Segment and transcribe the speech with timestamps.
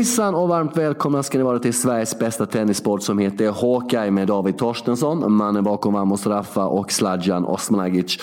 [0.00, 4.28] Hejsan och varmt välkomna ska ni vara till Sveriges bästa tennissport som heter Hawkeye med
[4.28, 8.18] David Torstensson, mannen bakom Vamos Raffa och Sladjan Osmanagic.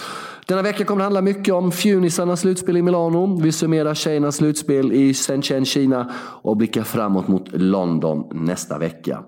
[0.46, 3.40] Denna vecka kommer det handla mycket om fjunisarnas slutspel i Milano.
[3.42, 9.24] Vi summerar tjejernas slutspel i Shenzhen, Kina och blickar framåt mot London nästa vecka.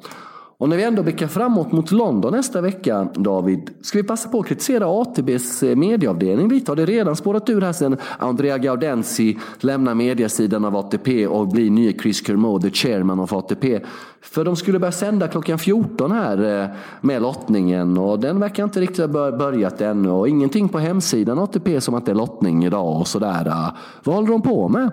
[0.59, 4.40] Och när vi ändå blickar framåt mot London nästa vecka, David, ska vi passa på
[4.40, 6.72] att kritisera ATBs eh, medieavdelning lite?
[6.72, 11.72] Har det redan spårat ur här sedan Andrea Gaudenzi lämnar mediasidan av ATP och blir
[11.72, 13.80] nye Chris Kermode, the chairman av ATP?
[14.22, 16.70] För de skulle börja sända klockan 14 här eh,
[17.02, 21.82] med lottningen och den verkar inte riktigt ha börjat ännu och ingenting på hemsidan ATP
[21.82, 23.71] som att det är lottning idag och sådär.
[24.04, 24.91] Vad håller de på med?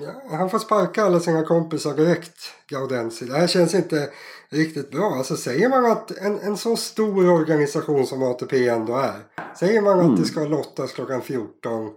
[0.00, 2.34] Ja, han får sparka alla sina kompisar direkt,
[2.68, 3.24] Gaudenzi.
[3.24, 4.08] Det här känns inte
[4.50, 5.14] riktigt bra.
[5.14, 9.20] Alltså säger man att en, en så stor organisation som ATP ändå är.
[9.58, 10.12] Säger man mm.
[10.12, 11.90] att det ska lottas klockan 14,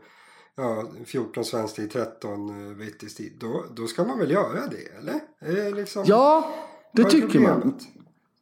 [0.58, 3.38] ja 14 svensk tid, 13 brittisk tid.
[3.40, 5.20] Då, då ska man väl göra det, eller?
[5.56, 6.56] Det liksom, ja,
[6.94, 7.80] det tycker man.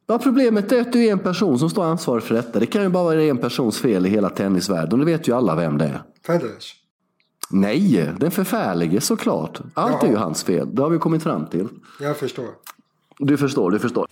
[0.06, 2.58] Ja, problemet är att det är en person som står ansvarig för detta.
[2.58, 4.98] Det kan ju bara vara en persons fel i hela tennisvärlden.
[4.98, 6.02] Det vet ju alla vem det är.
[6.26, 6.76] Federers?
[7.50, 9.60] Nej, den förfärlige såklart.
[9.74, 10.06] Allt Jaha.
[10.06, 10.74] är ju hans fel.
[10.74, 11.68] Det har vi kommit fram till.
[12.00, 12.48] Jag förstår.
[13.22, 14.06] Du förstår, du förstår.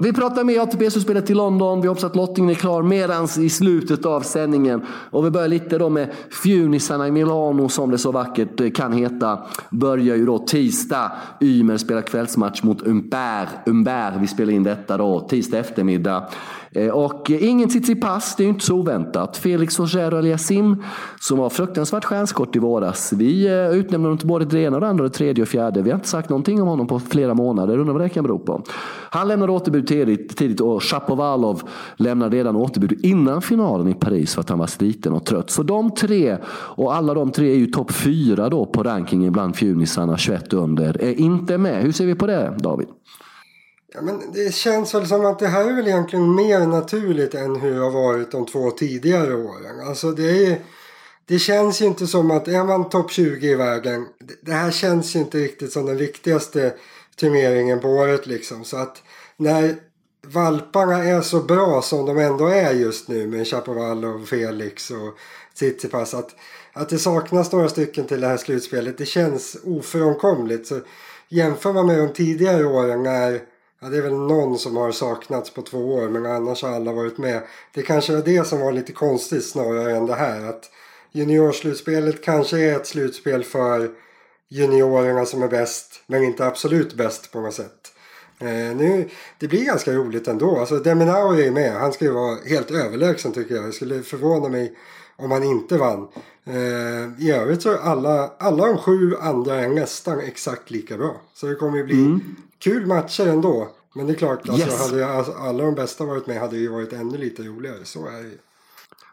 [0.00, 1.80] Vi pratar med ATP-slutspelet till London.
[1.80, 4.82] Vi hoppas att lottningen är klar medans i slutet av sändningen.
[5.10, 6.10] Och vi börjar lite då med
[6.42, 9.38] Fjunisarna i Milano som det så vackert eh, kan heta.
[9.70, 11.12] Börjar ju då tisdag.
[11.40, 13.48] Ymer spelar kvällsmatch mot Umber.
[13.66, 16.28] Umber, vi spelar in detta då tisdag eftermiddag.
[16.72, 19.36] Eh, och ingen Tsitsipas, det är ju inte så oväntat.
[19.36, 20.84] Felix Auger Aliasim,
[21.20, 23.12] som var fruktansvärt stjärnskott i våras.
[23.12, 25.82] Vi eh, utnämnde honom till både det ena, det andra, det tredje och fjärde.
[25.82, 27.78] Vi har inte sagt någonting om honom på flera månader.
[27.78, 28.62] Undrar vad det kan bero på.
[29.10, 31.62] Han lämnade återbud tidigt, tidigt och Shapovalov
[31.96, 35.50] lämnar redan återbud innan finalen i Paris för att han var sliten och trött.
[35.50, 39.56] Så de tre, och alla de tre är ju topp fyra då på rankingen bland
[39.56, 41.82] fjunisarna, 21 under, är inte med.
[41.82, 42.88] Hur ser vi på det, David?
[43.94, 47.56] Ja, men det känns väl som att det här är väl egentligen mer naturligt än
[47.56, 49.88] hur det har varit de två tidigare åren.
[49.88, 50.58] Alltså det, är,
[51.26, 54.06] det känns ju inte som att är man topp 20 i världen.
[54.42, 56.74] Det här känns ju inte riktigt som den viktigaste
[57.20, 58.64] turneringen på året liksom.
[58.64, 59.02] Så att
[59.36, 59.74] när
[60.32, 65.18] valparna är så bra som de ändå är just nu med Chapovalov, Felix och
[65.54, 66.14] Tsitsipas.
[66.14, 66.34] Att,
[66.72, 70.66] att det saknas några stycken till det här slutspelet det känns ofrånkomligt.
[70.66, 70.80] Så
[71.28, 73.40] jämför man med de tidigare åren när
[73.80, 76.92] Ja, det är väl någon som har saknats på två år men annars har alla
[76.92, 77.42] varit med.
[77.74, 80.48] Det kanske är det som var lite konstigt snarare än det här.
[80.48, 80.70] Att
[81.12, 83.90] juniorslutspelet kanske är ett slutspel för
[84.48, 87.92] juniorerna som är bäst men inte absolut bäst på något sätt.
[88.38, 90.58] Eh, nu, det blir ganska roligt ändå.
[90.58, 91.72] Alltså Deminauri är med.
[91.72, 93.64] Han ska ju vara helt överlägsen tycker jag.
[93.64, 94.76] Det skulle förvåna mig
[95.16, 96.08] om han inte vann.
[96.44, 101.20] Eh, I övrigt så är alla, alla de sju andra är nästan exakt lika bra.
[101.34, 103.68] Så det kommer ju bli mm kul matcher ändå.
[103.94, 104.90] Men det är klart, alltså, yes.
[104.90, 107.84] hade alltså, alla de bästa varit med hade ju varit ännu lite roligare.
[107.84, 108.38] Så är det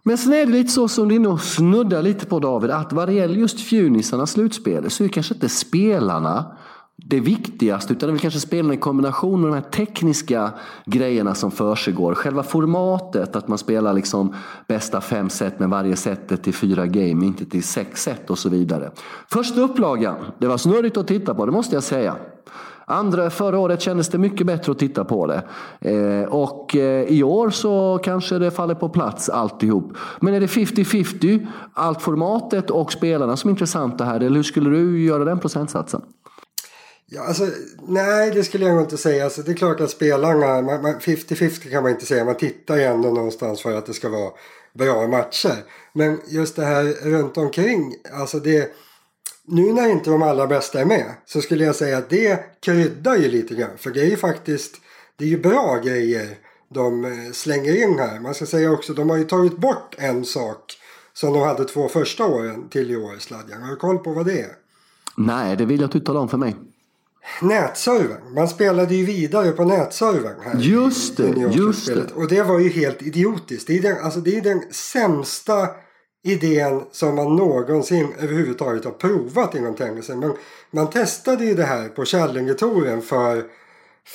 [0.07, 3.07] men sen är det lite så som du nog snuddar lite på David, att vad
[3.07, 6.57] det gäller just fjunisarnas slutspel så är det kanske inte spelarna
[6.97, 10.51] det viktigaste, utan det är kanske spela i kombination med de här tekniska
[10.85, 12.15] grejerna som försiggår.
[12.15, 14.35] Själva formatet, att man spelar liksom
[14.67, 18.49] bästa fem set med varje set till fyra game, inte till sex set och så
[18.49, 18.91] vidare.
[19.31, 22.15] Första upplagan, det var snurrigt att titta på, det måste jag säga.
[22.87, 25.43] Andra, förra året kändes det mycket bättre att titta på det.
[25.79, 29.93] Eh, och eh, i år så kanske det faller på plats alltihop.
[30.19, 34.19] Men är det 50-50, allt formatet och spelarna som är intressanta här?
[34.19, 36.01] Eller hur skulle du göra den procentsatsen?
[37.07, 37.47] Ja, alltså,
[37.87, 39.23] nej, det skulle jag inte säga.
[39.23, 40.61] Alltså, det är klart att spelarna,
[40.99, 42.25] 50-50 kan man inte säga.
[42.25, 44.31] Man tittar ju ändå någonstans för att det ska vara
[44.73, 45.63] bra matcher.
[45.93, 48.71] Men just det här runt omkring, alltså det
[49.47, 53.15] nu när inte de allra bästa är med så skulle jag säga att det kryddar
[53.15, 53.77] ju lite grann.
[53.77, 54.75] För det är ju faktiskt
[55.17, 56.37] det är ju bra grejer
[56.73, 58.19] de eh, slänger in här.
[58.19, 60.73] Man ska säga också de har ju tagit bort en sak
[61.13, 63.61] som de hade två första åren till i år, Sladjan.
[63.61, 64.51] Har du koll på vad det är?
[65.17, 66.55] Nej, det vill jag att du talar om för mig.
[67.41, 68.33] Nätservern.
[68.33, 70.59] Man spelade ju vidare på nätservern här.
[70.59, 72.13] Just det, just det.
[72.15, 73.67] Och det var ju helt idiotiskt.
[73.67, 75.67] Det är den, alltså det är den sämsta
[76.23, 80.19] idén som man någonsin överhuvudtaget har provat inom tennisen.
[80.19, 80.33] Men
[80.71, 83.43] man testade ju det här på Challengertouren för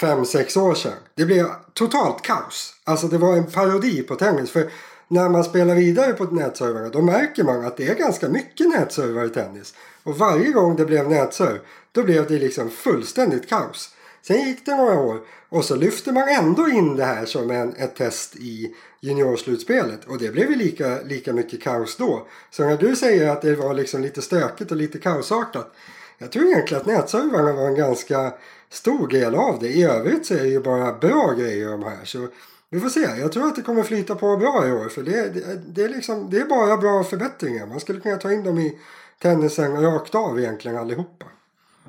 [0.00, 0.92] 5-6 år sedan.
[1.16, 2.74] Det blev totalt kaos.
[2.84, 4.50] Alltså det var en parodi på tennis.
[4.50, 4.70] För
[5.10, 9.24] när man spelar vidare på nätservrarna då märker man att det är ganska mycket nätservar
[9.24, 9.74] i tennis.
[10.02, 11.58] Och varje gång det blev nätserv
[11.92, 13.94] då blev det liksom fullständigt kaos.
[14.22, 17.74] Sen gick det några år och så lyfte man ändå in det här som en,
[17.76, 20.04] ett test i juniorslutspelet.
[20.04, 22.26] Och det blev ju lika, lika mycket kaos då.
[22.50, 25.74] Så när du säger att det var liksom lite stökigt och lite kaosartat.
[26.18, 28.32] jag tror egentligen att nätservarna var en ganska
[28.70, 29.68] stor del av det.
[29.68, 32.04] I övrigt så är det ju bara bra grejer de här.
[32.04, 32.28] Så
[32.70, 33.00] vi får se.
[33.00, 34.88] Jag tror att det kommer flyta på bra i år.
[34.88, 37.66] För det, det, det, är, liksom, det är bara bra förbättringar.
[37.66, 38.78] Man skulle kunna ta in dem i
[39.22, 41.26] tennisen rakt av egentligen allihopa.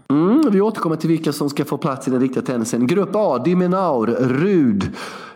[0.10, 2.88] Mm, vi återkommer till vilka som ska få plats i den riktiga tennisen.
[2.88, 4.90] Grupp A, Dimenaur, Rud,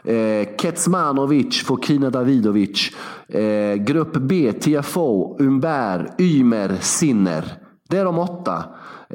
[0.03, 2.91] eh, Kecmanovic, Fokina Davidovic.
[3.27, 7.53] Eh, grupp B, Tiafoe, Umber, Ymer, Sinner.
[7.89, 8.63] Det är de åtta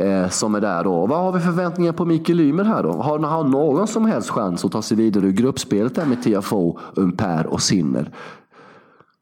[0.01, 1.07] eh, som är där då.
[1.07, 2.93] Vad har vi förväntningar på Mikael Ymer här då?
[2.93, 6.79] Har han någon som helst chans att ta sig vidare ur gruppspelet där med TFO,
[6.97, 8.13] Umper och Sinner?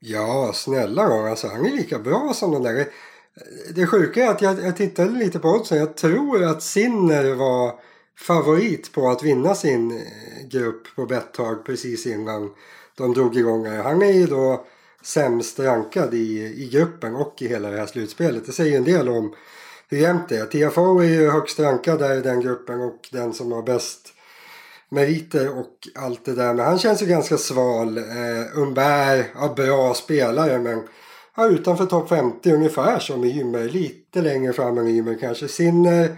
[0.00, 2.78] Ja, snälla rara, Alltså, han är lika bra som den där.
[2.78, 2.84] Eh,
[3.74, 5.78] det sjuka är att jag, jag tittade lite på oddsen.
[5.78, 7.72] Jag tror att Sinner var
[8.18, 12.50] favorit på att vinna sin eh, grupp på Betthag precis innan
[12.94, 13.82] de drog igång här.
[13.82, 14.64] Han är ju då
[15.02, 18.46] sämst rankad i, i gruppen och i hela det här slutspelet.
[18.46, 19.34] Det säger en del om
[19.96, 20.70] jämnt det är.
[20.70, 24.12] TFO är ju högst rankad där i den gruppen och den som har bäst
[24.88, 26.54] meriter och allt det där.
[26.54, 27.98] Men han känns ju ganska sval.
[27.98, 30.82] Eh, Umberg, ja, bra spelare men
[31.36, 33.68] ja, utanför topp 50 ungefär som Ymer.
[33.68, 35.48] Lite längre fram än Ymer kanske.
[35.48, 36.16] Sinner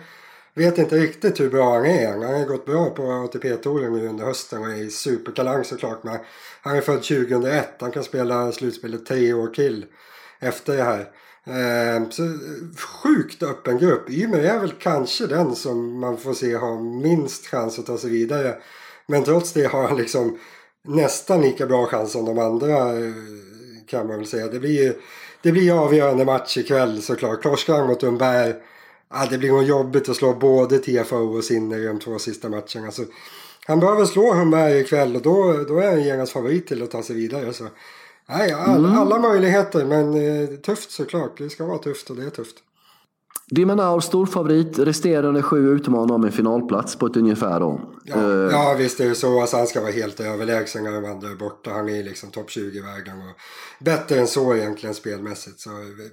[0.55, 2.09] vet inte riktigt hur bra han är.
[2.09, 6.05] Han har gått bra på ATP-touren nu under hösten och är supertalang såklart.
[6.05, 6.19] Men
[6.63, 7.69] han är född 2001.
[7.81, 9.87] Han kan spela slutspelet tre år till
[10.41, 11.09] efter det här.
[11.50, 12.31] Ehm, så eh,
[13.02, 14.11] sjukt öppen grupp.
[14.11, 18.11] Ymer är väl kanske den som man får se har minst chans att ta sig
[18.11, 18.56] vidare.
[19.06, 20.38] Men trots det har han liksom
[20.85, 23.12] nästan lika bra chans som de andra eh,
[23.87, 24.47] kan man väl säga.
[24.47, 24.94] Det blir ju
[25.43, 27.43] det blir avgörande match ikväll såklart.
[27.43, 28.55] Torskar mot Umberg.
[29.11, 32.49] Ja, det blir nog jobbigt att slå både TFO och Sinner i de två sista
[32.49, 32.87] matcherna.
[32.87, 33.02] Alltså,
[33.67, 37.02] han behöver slå Humberg ikväll och då, då är han genast favorit till att ta
[37.02, 37.52] sig vidare.
[37.52, 37.64] Så
[38.31, 38.99] Nej, all, mm.
[38.99, 41.38] alla möjligheter men eh, tufft såklart.
[41.38, 42.56] Det ska vara tufft och det är tufft.
[43.50, 47.81] Dimanau storfavorit, resterande sju utmanar om en finalplats på ett ungefär då.
[48.05, 49.41] Ja, uh, ja visst är det så.
[49.41, 51.71] Alltså, han ska vara helt överlägsen när de andra är borta.
[51.71, 53.37] Han är liksom topp 20 i världen och
[53.85, 55.61] bättre än så egentligen spelmässigt.
[55.61, 55.71] Så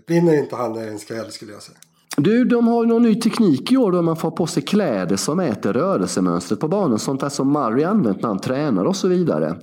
[0.08, 1.78] vinner inte han är en skräll skulle jag säga.
[2.18, 5.16] Du, de har ju någon ny teknik i år då man får på sig kläder
[5.16, 7.00] som äter rörelsemönstret på banan.
[7.00, 9.56] Sånt där som Murray använt när han tränar och så vidare.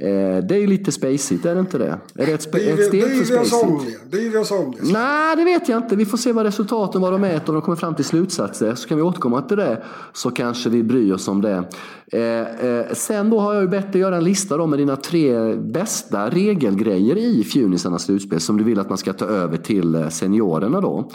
[0.00, 1.98] Eh, det är ju lite spacigt, är det inte det?
[2.14, 4.00] Är det ett, spe, ett steg för spacigt?
[4.10, 4.92] Vi oss om det?
[4.92, 5.96] Nej, det vet jag inte.
[5.96, 8.74] Vi får se vad resultaten, vad de mäter och de kommer fram till slutsatser.
[8.74, 9.82] Så kan vi återkomma till det.
[10.12, 11.64] Så kanske vi bryr oss om det.
[12.12, 14.96] Eh, eh, sen då har jag ju bett dig göra en lista då med dina
[14.96, 19.94] tre bästa regelgrejer i Funisarnas slutspel som du vill att man ska ta över till
[19.94, 21.10] eh, seniorerna då.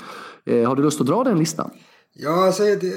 [0.46, 1.72] Eh, har du lust att dra den listan?
[2.14, 2.94] Ja, alltså, det,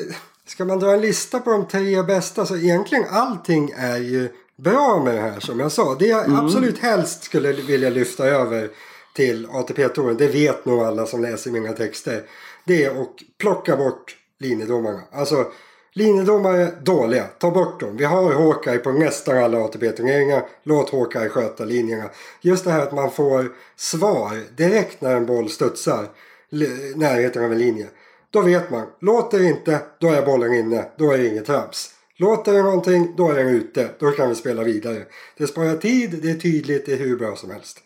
[0.46, 5.02] ska man dra en lista på de tre bästa så egentligen allting är ju bra
[5.04, 5.94] med det här som jag sa.
[5.94, 6.36] Det jag mm.
[6.36, 8.70] absolut helst skulle vilja lyfta över
[9.14, 12.22] till ATP-touren, det vet nog alla som läser mina texter.
[12.64, 13.08] Det är att
[13.38, 15.00] plocka bort linjedomarna.
[15.12, 15.46] Alltså
[15.92, 17.96] linjedomare dåliga, ta bort dem.
[17.96, 20.42] Vi har Hawkeye på nästan alla ATP-turneringar.
[20.62, 22.10] Låt Hawkeye sköta linjerna.
[22.40, 26.08] Just det här att man får svar direkt när en boll studsar
[26.94, 27.86] närheten av en linje.
[28.30, 31.95] Då vet man, låter det inte, då är bollen inne, då är det inget trams.
[32.18, 33.90] Låter det någonting, då är den ute.
[33.98, 35.02] Då kan vi spela vidare.
[35.38, 37.80] Det sparar tid, det är tydligt, det är hur bra som helst.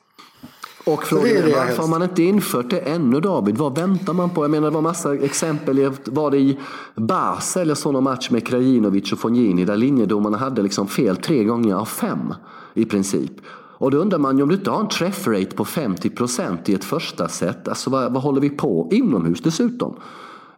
[0.84, 3.58] Och frågan är, är varför har man inte infört det ännu David?
[3.58, 4.44] Vad väntar man på?
[4.44, 5.90] Jag menar det var massa exempel.
[6.04, 6.58] Var det i
[6.94, 11.44] Basel jag såg någon match med Krajinovic och Fognini där linjedomarna hade liksom fel tre
[11.44, 12.34] gånger av fem
[12.74, 13.32] i princip.
[13.78, 16.84] Och då undrar man ju om du inte har en träffrate på 50% i ett
[16.84, 17.68] första set.
[17.68, 18.88] Alltså vad, vad håller vi på?
[18.92, 19.96] Inomhus dessutom.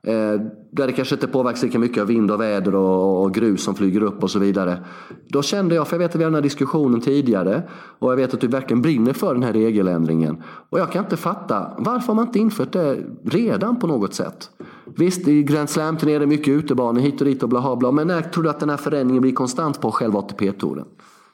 [0.07, 0.41] Eh,
[0.71, 3.75] där det kanske inte påverkas lika mycket av vind och väder och, och, grus som
[3.75, 4.85] flyger upp och så vidare.
[5.29, 8.17] Då kände jag, för jag vet att vi hade den här diskussionen tidigare och jag
[8.17, 10.43] vet att du verkligen brinner för den här regeländringen.
[10.71, 14.51] Och jag kan inte fatta, varför har man inte infört det redan på något sätt?
[14.97, 18.07] Visst, i Grand Slam är det mycket utebanor hit och dit och bla bla men
[18.07, 20.87] när tror du att den här förändringen blir konstant på själva ATP-touren?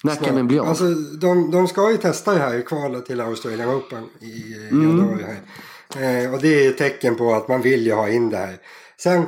[0.04, 0.66] När kan den bli av?
[0.66, 0.84] Alltså,
[1.20, 5.22] de, de ska ju testa det här i kvalet till Australian Open i januari.
[5.22, 5.38] Här.
[5.96, 8.56] Eh, och det är ett tecken på att man vill ju ha in det här.
[8.96, 9.22] Sen,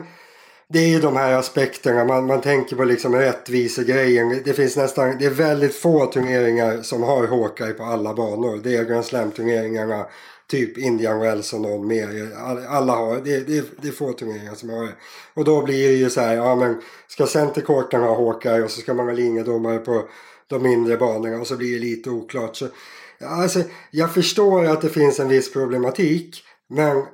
[0.69, 2.05] det är ju de här aspekterna.
[2.05, 4.43] Man, man tänker på liksom rättvisegrejen.
[4.45, 8.61] Det finns nästan, det är väldigt få turneringar som har Hawkeye på alla banor.
[8.65, 10.07] Det är Grand Slam-turneringarna.
[10.51, 12.33] Typ Indian Wells och någon mer.
[12.69, 14.93] Alla har, det, det, det är få turneringar som har det.
[15.35, 18.81] Och då blir det ju så här, ja men ska centerkorten ha Hawkeye och så
[18.81, 20.09] ska man ha linjedomare på
[20.47, 22.57] de mindre banorna och så blir det lite oklart.
[22.57, 22.69] Så,
[23.21, 26.45] alltså, jag förstår att det finns en viss problematik.
[26.71, 27.05] Men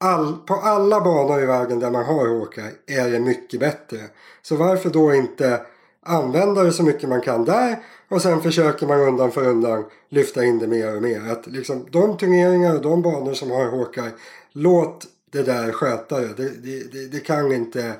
[0.00, 3.98] all, på alla banor i världen där man har Hawkeye är det mycket bättre.
[4.42, 5.60] Så varför då inte
[6.02, 7.76] använda det så mycket man kan där
[8.08, 11.32] och sen försöker man undan för undan lyfta in det mer och mer.
[11.32, 14.10] Att liksom, de turneringar och de banor som har Hawkeye,
[14.52, 16.34] låt det där sköta det.
[16.36, 17.94] Det, det, det, det, kan inte,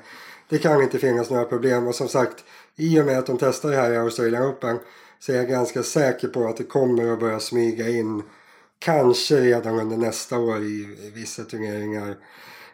[0.49, 1.87] det kan inte finnas några problem.
[1.87, 2.43] Och som sagt,
[2.75, 4.79] i och med att de testar det här i Australian Open
[5.19, 8.23] så är jag ganska säker på att det kommer att börja smyga in
[8.83, 12.15] kanske redan under nästa år i, vissa turneringar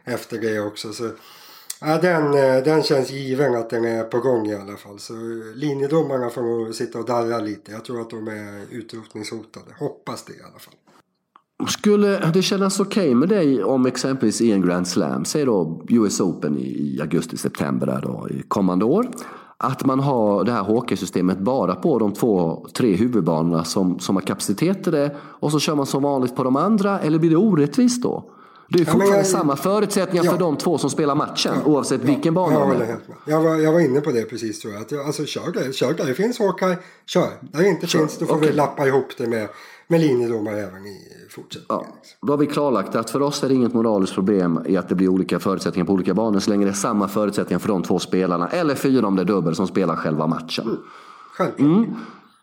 [0.04, 0.94] efter det också.
[0.94, 1.12] Så,
[1.82, 5.00] ja, den, eh, den känns given att den är på gång i alla fall.
[5.00, 5.14] Så
[5.56, 7.72] linjedomarna får nog sitta och darra lite.
[7.72, 9.74] Jag tror att de är utrotningshotade.
[9.80, 10.74] Hoppas det i alla fall.
[11.68, 15.86] Skulle det kännas okej okay med dig om exempelvis i en Grand Slam, säg då
[15.90, 19.08] US Open i, i augusti-september där då, i kommande år.
[19.62, 24.24] Att man har det här hockeysystemet bara på de två, tre huvudbanorna som, som har
[24.24, 27.38] kapacitet till det och så kör man som vanligt på de andra eller blir det
[27.38, 28.24] orättvist då?
[28.70, 30.32] Det är fortfarande ja, jag, samma förutsättningar ja.
[30.32, 32.98] för de två som spelar matchen ja, oavsett vilken bana jag, de är.
[33.26, 34.82] Jag var, jag var inne på det precis tror jag.
[34.82, 36.76] Att, alltså, kör, där, kör där det finns hockey,
[37.06, 37.30] kör.
[37.42, 38.00] Där det inte kör.
[38.00, 38.50] finns då får okay.
[38.50, 39.50] vi lappa ihop det med,
[39.88, 40.98] med linjedomare även i
[41.42, 41.86] fortsättningen.
[41.92, 44.90] Ja, då har vi klarlagt att för oss är det inget moraliskt problem i att
[44.90, 47.84] det blir olika förutsättningar på olika banor så länge det är samma förutsättningar för de
[47.84, 48.48] två spelarna.
[48.48, 50.66] Eller fyra om det är dubbel som spelar själva matchen.
[50.66, 50.78] Mm.
[51.38, 51.60] Självklart.
[51.60, 51.96] Mm.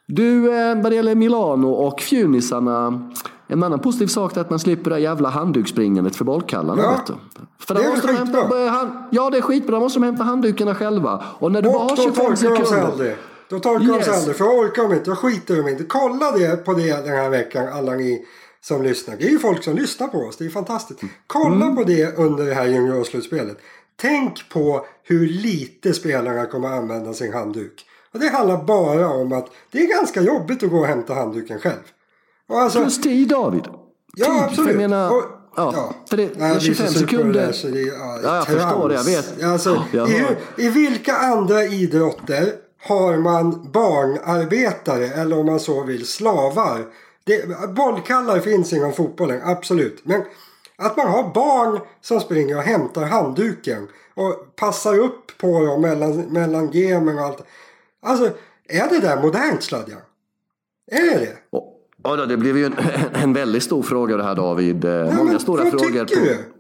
[0.07, 3.11] Du, eh, vad det gäller Milano och Fjunisarna.
[3.47, 6.83] En annan positiv sak är att man slipper det jävla handduksspringandet för bollkallarna.
[6.83, 7.15] Ja, vet du.
[7.59, 8.41] För det är måste skitbra.
[8.71, 9.77] Hämta, ja, det är skitbra.
[9.77, 11.25] Då måste de hämta handdukarna själva.
[11.39, 13.17] Och när du och bara har 25 sekunder.
[13.49, 13.97] Då torkar yes.
[13.99, 14.37] de sig aldrig.
[14.37, 15.85] För orkar de inte, då skiter de inte.
[15.85, 18.27] Kolla det på det den här veckan, alla ni
[18.69, 19.17] som lyssnar.
[19.17, 20.37] Det är ju folk som lyssnar på oss.
[20.37, 21.01] Det är fantastiskt.
[21.27, 21.77] Kolla mm.
[21.77, 23.59] på det under det här juniorslutspelet.
[23.97, 27.87] Tänk på hur lite spelarna kommer använda sin handduk.
[28.13, 31.59] Och det handlar bara om att det är ganska jobbigt att gå och hämta handduken
[31.59, 31.83] själv.
[32.49, 33.65] Och alltså, Plus tid David.
[34.15, 34.71] Ja tid, absolut.
[34.71, 35.25] jag menar, och,
[35.57, 37.55] ja, ja, för det, nej, 25 sekunder.
[37.63, 38.95] Det det, ja, ja, jag förstår det.
[38.95, 39.45] Jag vet.
[39.45, 46.07] Alltså, ja, i, I vilka andra idrotter har man barnarbetare eller om man så vill
[46.07, 46.87] slavar
[47.27, 50.01] det, bollkallar finns inom fotbollen, absolut.
[50.05, 50.23] Men
[50.77, 56.17] att man har barn som springer och hämtar handduken och passar upp på dem mellan,
[56.21, 57.45] mellan gemen och allt.
[58.03, 58.31] Alltså,
[58.69, 60.01] är det där modernt Sladjan?
[60.91, 61.59] Är det det?
[62.09, 62.77] Oh, det blev ju en,
[63.13, 64.85] en väldigt stor fråga det här David.
[64.85, 66.05] Eh, ja, Många stora vad frågor.
[66.05, 66.25] Tycker på...
[66.25, 66.56] du?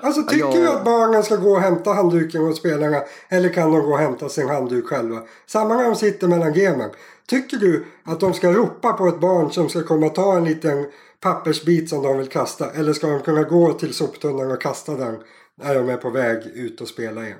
[0.00, 0.54] Alltså tycker jag...
[0.54, 3.98] du att barnen ska gå och hämta handduken hos spelarna eller kan de gå och
[3.98, 5.18] hämta sin handduk själva?
[5.46, 6.90] Samma när de sitter mellan gemen.
[7.28, 10.44] Tycker du att de ska ropa på ett barn som ska komma och ta en
[10.44, 10.86] liten
[11.20, 12.70] pappersbit som de vill kasta?
[12.70, 15.16] Eller ska de kunna gå till soptunnan och kasta den
[15.62, 17.38] när de är på väg ut och spela igen?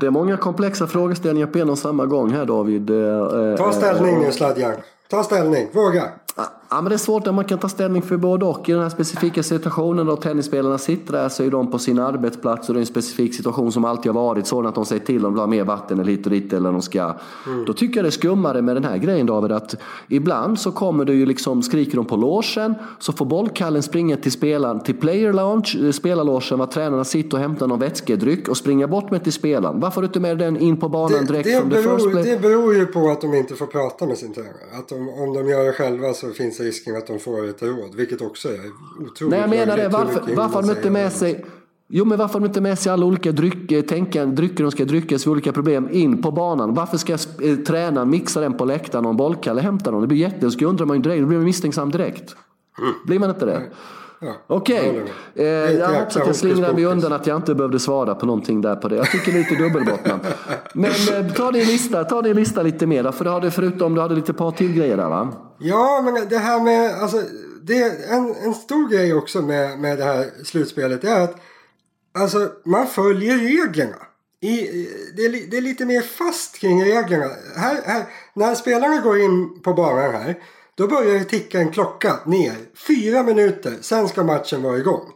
[0.00, 2.90] Det är många komplexa frågeställningar på en och samma gång här David.
[2.90, 4.74] Eh, ta ställning nu Sladjan.
[5.08, 6.08] Ta ställning, våga.
[6.72, 8.68] Ja, men det är svårt när man kan ta ställning för både och.
[8.68, 12.68] I den här specifika situationen då tennisspelarna sitter där så är de på sin arbetsplats
[12.68, 15.16] och det är en specifik situation som alltid har varit sådan att de säger till
[15.16, 17.14] om de vill ha mer vatten eller hit och dit eller de ska.
[17.46, 17.64] Mm.
[17.64, 19.74] Då tycker jag det är skummare med den här grejen David att
[20.08, 24.32] ibland så kommer det ju liksom, skriker de på låsen så får bollkallen springa till
[24.32, 28.88] spelaren till player lounge, eh, spelarlogen var tränarna sitter och hämtar någon vätskedryck och springa
[28.88, 29.80] bort med till spelaren.
[29.80, 32.74] Varför har du inte med den in på banan direkt det, det beror, Det beror
[32.74, 34.78] ju på att de inte får prata med sin tränare.
[34.78, 37.94] Att de, om de gör det själva så finns risken att de får ett råd.
[37.94, 38.60] Vilket också är
[39.00, 39.88] otroligt Nej, jag menar det.
[39.88, 41.44] Varför, varför har de inte med sig
[41.92, 44.84] Jo, men varför har de inte med sig alla olika drycker, tänken, drycker de ska
[44.84, 46.74] dryckas för olika problem in på banan?
[46.74, 50.00] Varför ska eh, tränaren mixa den på läktaren och en bollkalle hämta dem?
[50.00, 50.68] Det blir jätteläskigt.
[50.68, 51.20] undrar man ju direkt.
[51.20, 52.36] Då blir man misstänksam direkt.
[52.78, 52.92] Mm.
[53.06, 53.62] Blir man inte det?
[54.20, 55.02] Ja, Okej,
[55.34, 58.60] eh, jag hoppas att jag slingrar mig undan att jag inte behövde svara på någonting
[58.60, 58.96] där på det.
[58.96, 60.20] Jag tycker lite dubbelbottnat.
[60.74, 64.00] Men eh, ta din lista, ta din lista lite mer för du hade förutom du
[64.00, 65.49] hade lite par till grejer där va?
[65.60, 67.22] Ja, men det här med, alltså,
[67.62, 71.36] det är en, en stor grej också med, med det här slutspelet är att
[72.14, 73.96] alltså, man följer reglerna.
[74.42, 74.56] I,
[75.16, 77.30] det, är, det är lite mer fast kring reglerna.
[77.56, 80.42] Här, här, när spelarna går in på banan här
[80.74, 82.56] då börjar det ticka en klocka ner.
[82.86, 85.12] Fyra minuter, sen ska matchen vara igång.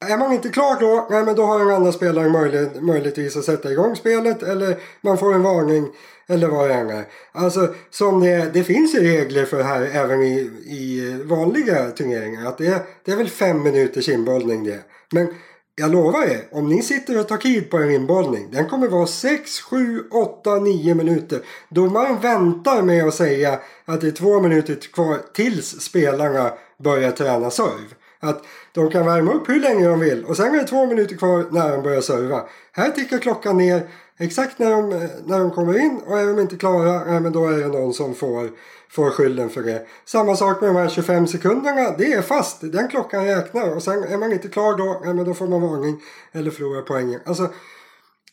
[0.00, 3.44] Är man inte klar då, nej men då har den andra spelaren möjlighet, möjligtvis att
[3.44, 5.88] sätta igång spelet eller man får en varning
[6.28, 7.04] eller vad det än är.
[7.32, 12.46] Alltså som det, det finns ju regler för det här även i, i vanliga turneringar.
[12.46, 14.80] Att det, är, det är väl fem minuters inbollning det.
[15.12, 15.34] Men
[15.74, 18.50] jag lovar er, om ni sitter och tar tid på en inbollning.
[18.50, 21.40] Den kommer vara 6, 7, 8, 9 minuter.
[21.68, 27.50] Domaren väntar med att säga att det är två minuter kvar tills spelarna börjar träna
[27.50, 27.94] serve.
[28.28, 28.42] Att
[28.72, 31.44] de kan värma upp hur länge de vill och sen är det två minuter kvar
[31.50, 32.42] när de börjar serva.
[32.72, 36.56] Här tickar klockan ner exakt när de, när de kommer in och är de inte
[36.56, 38.50] klara, ja, då är det någon som får
[38.90, 39.86] får skylden för det.
[40.04, 41.90] Samma sak med de här 25 sekunderna.
[41.98, 42.60] Det är fast.
[42.60, 43.76] Den klockan räknar.
[43.76, 46.00] Och sen är man inte klar då, nej, men då får man varning
[46.32, 47.20] eller förlorar poängen.
[47.26, 47.48] Alltså,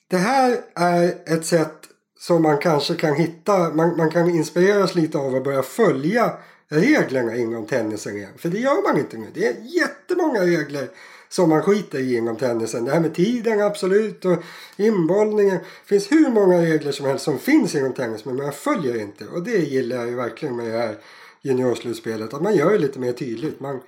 [0.09, 1.77] det här är ett sätt
[2.19, 3.73] som man kanske kan hitta.
[3.73, 6.33] Man, man kan inspireras lite av att börja följa
[6.73, 8.33] reglerna inom tennisen igen.
[8.37, 9.27] För det gör man inte nu.
[9.33, 10.89] Det är jättemånga regler
[11.29, 12.85] som man skiter i inom tennisen.
[12.85, 14.43] Det här med tiden absolut och
[14.77, 15.57] inbollningen.
[15.57, 19.25] Det finns hur många regler som helst som finns inom tennis men man följer inte.
[19.25, 20.97] Och det gillar jag ju verkligen med det här
[21.41, 22.33] juniorslutspelet.
[22.33, 23.59] Att man gör det lite mer tydligt.
[23.59, 23.79] Man,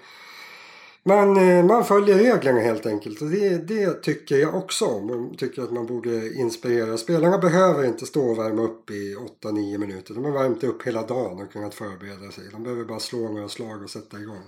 [1.08, 5.28] man, eh, man följer reglerna helt enkelt och det, det tycker jag också om.
[5.30, 6.98] Jag tycker att man borde inspirera.
[6.98, 10.14] Spelarna behöver inte stå och värma upp i 8-9 minuter.
[10.14, 12.44] De har värmt upp hela dagen och kunnat förbereda sig.
[12.52, 14.44] De behöver bara slå några slag och sätta igång.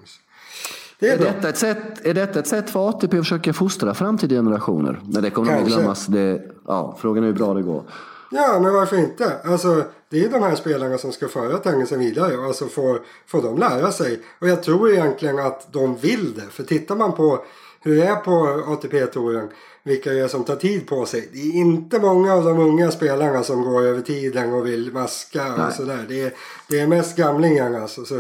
[1.00, 3.94] Det är, är, detta ett sätt, är detta ett sätt för ATP att försöka fostra
[3.94, 5.02] framtida generationer?
[5.04, 6.06] Nej, det kommer nog glömmas.
[6.06, 7.84] Det, ja, frågan är hur bra det går.
[8.32, 9.38] Ja, men varför inte?
[9.44, 12.46] Alltså, det är de här spelarna som ska föra tennisen vidare.
[12.46, 14.20] Alltså får, får de lära sig.
[14.40, 16.46] Och jag tror egentligen att de vill det.
[16.52, 17.44] För tittar man på
[17.82, 19.50] hur det är på ATP-touren.
[19.84, 21.30] Vilka det är som tar tid på sig.
[21.34, 25.68] Det är inte många av de unga spelarna som går över tiden och vill maska
[25.68, 26.06] och sådär.
[26.10, 26.34] Det är,
[26.68, 27.82] det är mest gamlingarna.
[27.82, 28.06] Alltså.
[28.06, 28.20] Så,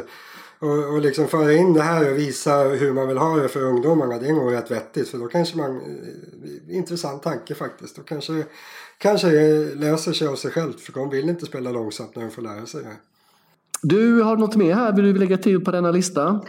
[0.59, 3.63] och, och liksom föra in det här och visa hur man vill ha det för
[3.63, 4.17] ungdomarna.
[4.17, 5.09] Det är nog rätt vettigt.
[5.09, 5.77] För då kanske man...
[5.77, 7.95] Eh, intressant tanke faktiskt.
[7.95, 8.43] Då kanske
[8.97, 9.29] kanske
[9.75, 12.65] löser sig av sig självt för de vill inte spela långsamt när de får lära
[12.65, 12.95] sig det.
[13.81, 16.41] Du, har något mer här vill du lägga till på denna lista?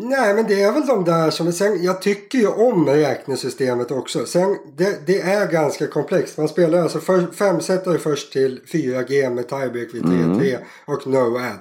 [0.00, 1.52] Nej, men det är väl de där som...
[1.52, 4.26] Sen, jag tycker ju om räknesystemet också.
[4.26, 6.38] Sen, det, det är ganska komplext.
[6.38, 10.60] Man spelar alltså för, femsättare först till 4G med tiebreak vid 3-3 mm.
[10.86, 11.60] och no-add.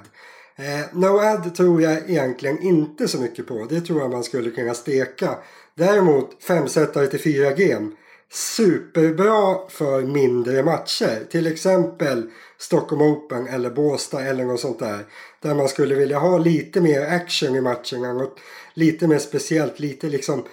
[0.60, 3.68] Eh, no-add tror jag egentligen inte så mycket på.
[3.70, 5.38] Det tror jag man skulle kunna steka.
[5.76, 7.92] Däremot femsättare till 4G
[8.32, 11.28] superbra för mindre matcher.
[11.32, 15.06] Till exempel Stockholm Open eller Båstad eller något sånt där.
[15.42, 18.14] Där man skulle vilja ha lite mer action i matcherna.
[18.14, 18.40] Något
[18.74, 20.44] lite mer speciellt, lite liksom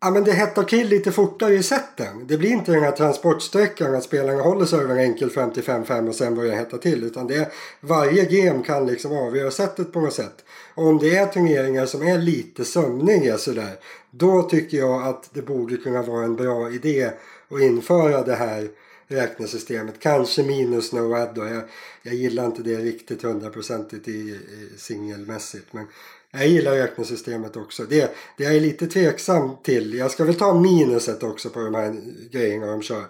[0.00, 2.26] Ja men det hettar till lite fortare i sätten.
[2.26, 6.14] Det blir inte den här transportsträckan att spelarna håller servern enkelt fram till 5-5 och
[6.14, 7.04] sen börjar hetta till.
[7.04, 7.48] Utan det är,
[7.80, 10.44] varje game kan liksom avgöra sättet på något sätt.
[10.74, 13.76] Och om det är turneringar som är lite sömniga sådär.
[14.10, 17.10] Då tycker jag att det borde kunna vara en bra idé
[17.50, 18.68] att införa det här
[19.08, 20.00] räknesystemet.
[20.00, 21.44] Kanske minus no add då.
[21.44, 21.62] Jag,
[22.02, 25.72] jag gillar inte det riktigt hundraprocentigt i, i singelmässigt.
[25.72, 25.86] Men
[26.32, 27.82] jag gillar räknesystemet också.
[27.82, 29.94] Det, det jag är lite tveksam till.
[29.94, 31.96] Jag ska väl ta minuset också på de här
[32.30, 33.04] grejerna de kör.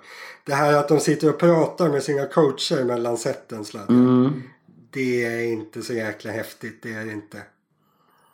[0.45, 3.65] Det här att de sitter och pratar med sina coacher mellan seten.
[3.89, 4.43] Mm.
[4.91, 6.83] Det är inte så jäkla häftigt.
[6.83, 7.39] Det är det inte.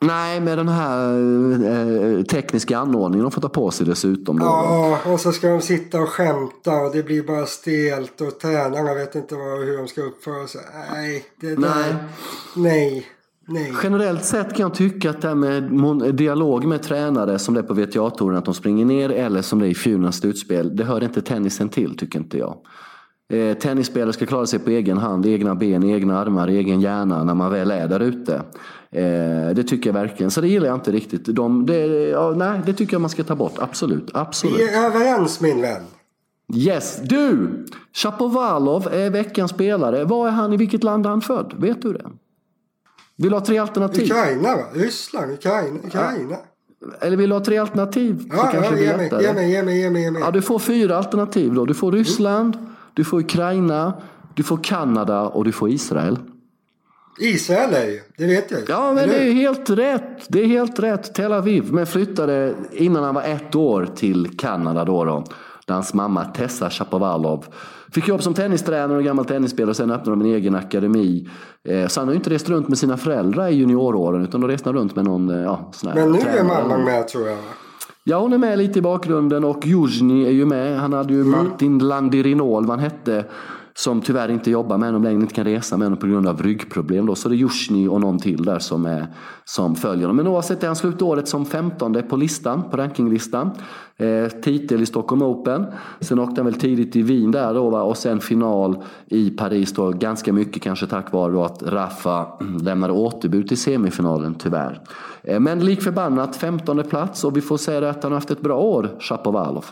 [0.01, 1.13] Nej, med den här
[2.19, 4.39] eh, tekniska anordningen de får ta på sig dessutom.
[4.39, 4.45] Då.
[4.45, 8.95] Ja, och så ska de sitta och skämta och det blir bara stelt och tränarna
[8.95, 10.61] vet inte vad, hur de ska uppföra sig.
[10.91, 11.95] Nej, det där, nej.
[12.57, 13.07] nej.
[13.47, 13.73] Nej.
[13.83, 17.65] Generellt sett kan jag tycka att det här med dialog med tränare som det är
[17.65, 21.05] på VTA-touren, att de springer ner eller som det är i Fjunans slutspel, det hör
[21.05, 22.57] inte tennisen till tycker inte jag.
[23.33, 27.35] Eh, tennisspelare ska klara sig på egen hand, egna ben, egna armar, egen hjärna när
[27.35, 28.35] man väl är där ute.
[28.91, 30.31] Eh, det tycker jag verkligen.
[30.31, 31.25] Så det gillar jag inte riktigt.
[31.25, 33.59] De, det, ja, nej, det tycker jag man ska ta bort.
[33.59, 34.11] Absolut.
[34.15, 34.59] absolut.
[34.59, 35.83] Vi är överens min vän.
[36.55, 37.01] Yes.
[37.03, 37.49] Du!
[37.93, 40.05] Shapovalov är veckans spelare.
[40.05, 40.53] Var är han?
[40.53, 41.55] I vilket land är han född?
[41.57, 42.07] Vet du det?
[43.17, 44.05] Vill du ha tre alternativ?
[44.05, 44.65] Ukraina va?
[44.75, 45.79] Ryssland, Ukraina.
[45.87, 46.37] Ukraina.
[47.01, 48.25] Eller vill du ha tre alternativ?
[48.31, 50.23] Ja, ja ge, mig, ge, mig, ge mig, ge mig, ge mig.
[50.23, 51.65] Ja, du får fyra alternativ då.
[51.65, 52.69] Du får Ryssland, mm.
[52.95, 54.03] du får Ukraina,
[54.35, 56.19] du får Kanada och du får Israel.
[57.19, 58.67] Israel är ju, det vet jag ju.
[58.69, 60.27] Ja, men det är helt rätt.
[60.29, 61.15] Det är helt rätt.
[61.15, 61.73] Tel Aviv.
[61.73, 65.05] Men flyttade innan han var ett år till Kanada då.
[65.05, 65.25] då
[65.67, 67.47] där hans mamma Tessa Shapovalov
[67.95, 71.29] fick jobb som tennistränare och gammal tennisspelare och sen öppnade de en egen akademi.
[71.69, 74.49] Eh, så han har ju inte rest runt med sina föräldrar i junioråren utan då
[74.49, 77.29] reste han runt med någon eh, ja, sån här Men nu är mamman med tror
[77.29, 77.39] jag.
[78.05, 80.81] Ja, hon är med lite i bakgrunden och Juzjny är ju med.
[80.81, 81.31] Han hade ju mm.
[81.31, 83.25] Martin Landirinol, vad han hette
[83.77, 86.43] som tyvärr inte jobbar med honom längre, inte kan resa med honom på grund av
[86.43, 87.07] ryggproblem.
[87.07, 87.15] Då.
[87.15, 89.07] Så det är Jusjny och någon till där som, är,
[89.45, 90.17] som följer honom.
[90.17, 93.51] Men oavsett är han slutåret som 15 på listan, på rankinglistan.
[93.97, 95.67] Eh, titel i Stockholm Open.
[96.01, 97.83] Sen åkte han väl tidigt i Wien där då va?
[97.83, 99.91] och sen final i Paris då.
[99.91, 104.81] Ganska mycket kanske tack vare då att Rafa mm, lämnade återbud till semifinalen tyvärr.
[105.23, 108.41] Eh, men lik förbannat 15 plats och vi får säga att han har haft ett
[108.41, 109.65] bra år, Shapovalov.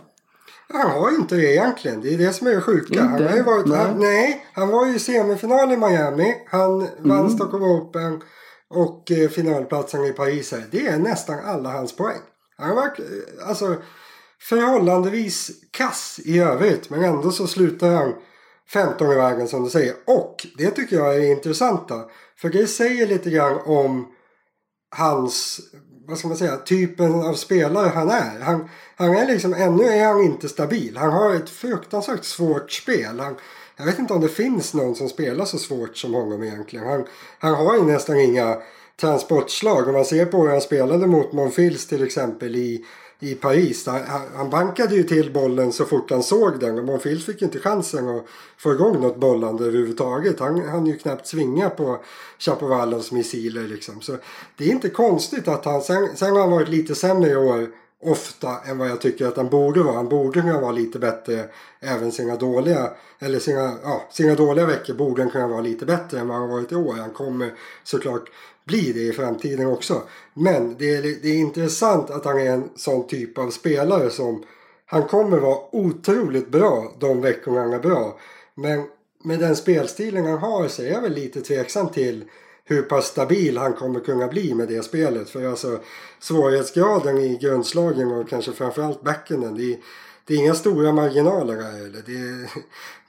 [0.73, 2.01] Han har ju inte det egentligen.
[2.01, 3.03] Det är det som är det sjuka.
[3.03, 3.79] Han har ju varit, nej.
[3.79, 6.35] Han, nej, han var ju i semifinal i Miami.
[6.47, 6.89] Han mm.
[6.99, 8.23] vann Stockholm Open
[8.71, 10.53] och eh, finalplatsen i Paris.
[10.53, 10.65] Här.
[10.71, 12.21] Det är nästan alla hans poäng.
[12.57, 12.91] Han var
[13.47, 13.77] alltså,
[14.41, 16.91] förhållandevis kass i övrigt.
[16.91, 18.15] Men ändå så slutar han
[18.73, 19.95] 15 i vägen som du säger.
[20.07, 22.01] Och det tycker jag är intressanta.
[22.37, 24.07] För det säger lite grann om
[24.97, 25.61] hans
[26.07, 28.41] vad ska man säga, typen av spelare han är.
[28.41, 30.97] Han, han är liksom, ännu är han inte stabil.
[30.97, 33.21] Han har ett fruktansvärt svårt spel.
[33.21, 33.37] Han,
[33.77, 36.87] jag vet inte om det finns någon som spelar så svårt som honom egentligen.
[36.87, 37.05] Han,
[37.39, 38.57] han har ju nästan inga
[39.01, 39.89] transportslag.
[39.89, 42.85] Om man ser på hur han spelade mot Monfils till exempel i,
[43.23, 43.87] i Paris.
[43.87, 44.01] Han,
[44.35, 48.09] han bankade ju till bollen så fort han såg den och Monfils fick inte chansen
[48.09, 48.25] att
[48.57, 50.41] få igång något bollande överhuvudtaget.
[50.41, 51.99] Han hann ju knappt svinga på
[52.39, 54.01] Chapovallos missiler liksom.
[54.01, 54.17] Så
[54.57, 57.69] det är inte konstigt att han, sen, sen har han varit lite sämre i år
[58.05, 59.97] ofta än vad jag tycker att han borde vara.
[59.97, 61.45] Han borde kunna vara lite bättre
[61.81, 66.21] även sina dåliga, eller sina, ja, sina dåliga veckor borde han kunna vara lite bättre
[66.21, 66.95] än vad han varit i år.
[66.95, 67.55] Han kommer
[67.85, 68.31] såklart
[68.65, 70.03] bli det i framtiden också.
[70.35, 74.45] Men det är, det är intressant att han är en sån typ av spelare som
[74.87, 78.19] han kommer vara otroligt bra de veckorna han är bra.
[78.55, 78.85] Men
[79.25, 82.25] med den spelstilen han har så är jag väl lite tveksam till
[82.65, 85.31] hur pass stabil han kommer kunna bli med det spelet.
[85.31, 85.79] För alltså
[86.21, 89.55] svårighetsgraden i grundslagen och kanske framförallt backenden.
[89.55, 89.79] Det,
[90.27, 92.03] det är inga stora marginaler här.
[92.07, 92.49] Det,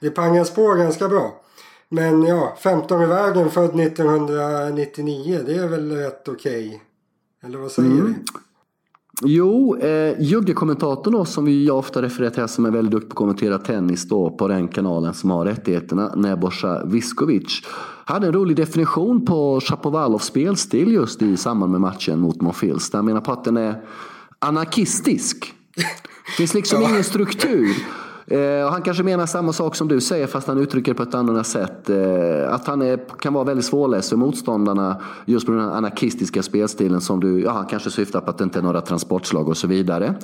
[0.00, 1.40] det pangas på ganska bra.
[1.88, 6.66] Men ja, 15 i vägen född 1999, det är väl rätt okej?
[6.66, 6.80] Okay.
[7.44, 8.06] Eller vad säger mm.
[8.06, 8.14] vi?
[9.22, 13.16] Jo, eh, Jugge-kommentatorn då, som vi ofta refererar till som är väldigt duktig på att
[13.16, 17.62] kommentera tennis då på den kanalen som har rättigheterna, Nebojsa Viskovic.
[18.04, 22.90] Hade en rolig definition på Shapovalovs spelstil just i samband med matchen mot Monfils.
[22.92, 23.84] Han menar på att den är
[24.38, 25.54] anarkistisk.
[25.76, 27.68] Det finns liksom ingen struktur.
[28.26, 31.14] Eh, han kanske menar samma sak som du säger fast han uttrycker det på ett
[31.14, 31.90] annat sätt.
[31.90, 37.00] Eh, att han är, kan vara väldigt svårläst för motståndarna just på den anarkistiska spelstilen
[37.00, 39.66] som du, ja han kanske syftar på att det inte är några transportslag och så
[39.66, 40.14] vidare.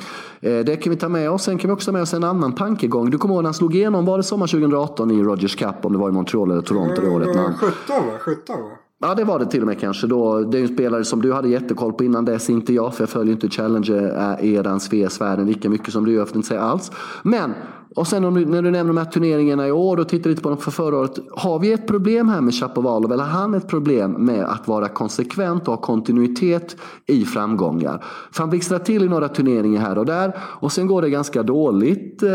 [0.40, 1.42] Eh, det kan vi ta med oss.
[1.42, 3.10] Sen kan vi också ta med oss en annan tankegång.
[3.10, 5.92] Du kommer ihåg när han slog igenom, var det sommar 2018 i Rogers Cup om
[5.92, 7.28] det var i Montreal eller Toronto det året?
[7.56, 8.12] 17 va?
[8.20, 8.70] 17 va?
[9.02, 10.06] Ja, det var det till och med kanske.
[10.06, 13.02] Då, det är en spelare som du hade jättekoll på innan dess, inte jag, för
[13.02, 16.60] jag följer inte Challenger-eran, eh, Sveas-världen lika mycket som du gör, för att inte säga
[16.60, 16.90] alls.
[17.22, 17.54] Men
[17.96, 20.42] och sen om du, när du nämner de här turneringarna i år och tittar lite
[20.42, 21.18] på dem för förra året.
[21.30, 24.88] Har vi ett problem här med Chapovalov eller har han ett problem med att vara
[24.88, 28.04] konsekvent och ha kontinuitet i framgångar?
[28.32, 31.42] För han blixtrar till i några turneringar här och där och sen går det ganska
[31.42, 32.30] dåligt eh,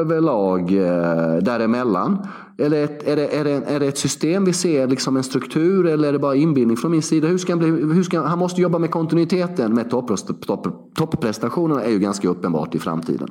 [0.00, 2.26] överlag eh, däremellan.
[2.60, 6.08] Eller är, det, är, det, är det ett system vi ser, liksom en struktur eller
[6.08, 7.28] är det bara inbildning från min sida?
[7.28, 9.90] Hur ska han, bli, hur ska, han måste jobba med kontinuiteten med
[10.94, 13.28] topprestationerna är ju ganska uppenbart i framtiden.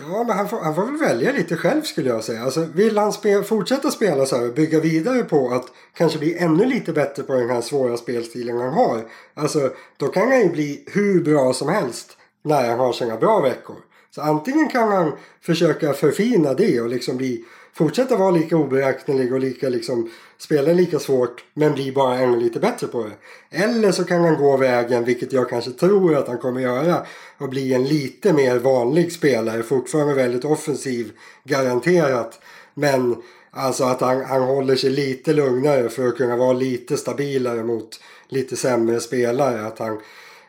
[0.00, 2.42] Ja, men han får, han får väl välja lite själv skulle jag säga.
[2.42, 6.38] Alltså, vill han spe, fortsätta spela så här och bygga vidare på att kanske bli
[6.38, 9.04] ännu lite bättre på den här svåra spelstilen han har.
[9.34, 13.40] Alltså, då kan han ju bli hur bra som helst när han har sina bra
[13.40, 13.76] veckor.
[14.10, 17.44] Så antingen kan han försöka förfina det och liksom bli
[17.78, 22.60] fortsätta vara lika oberäknelig och lika liksom spela lika svårt men bli bara ännu lite
[22.60, 23.56] bättre på det.
[23.64, 27.06] Eller så kan han gå vägen, vilket jag kanske tror att han kommer göra,
[27.38, 29.62] och bli en lite mer vanlig spelare.
[29.62, 31.12] Fortfarande väldigt offensiv,
[31.44, 32.40] garanterat.
[32.74, 33.16] Men
[33.50, 38.00] alltså att han, han håller sig lite lugnare för att kunna vara lite stabilare mot
[38.28, 39.66] lite sämre spelare.
[39.66, 40.00] Att han,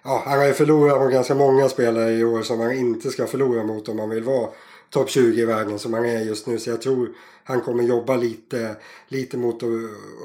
[0.04, 3.28] ja, han har ju förlorat mot ganska många spelare i år som han inte ska
[3.28, 4.50] förlora mot om han vill vara
[4.90, 6.60] topp 20 i världen som han är just nu.
[6.60, 7.10] Så jag tror
[7.44, 8.76] han kommer jobba lite,
[9.08, 9.64] lite mot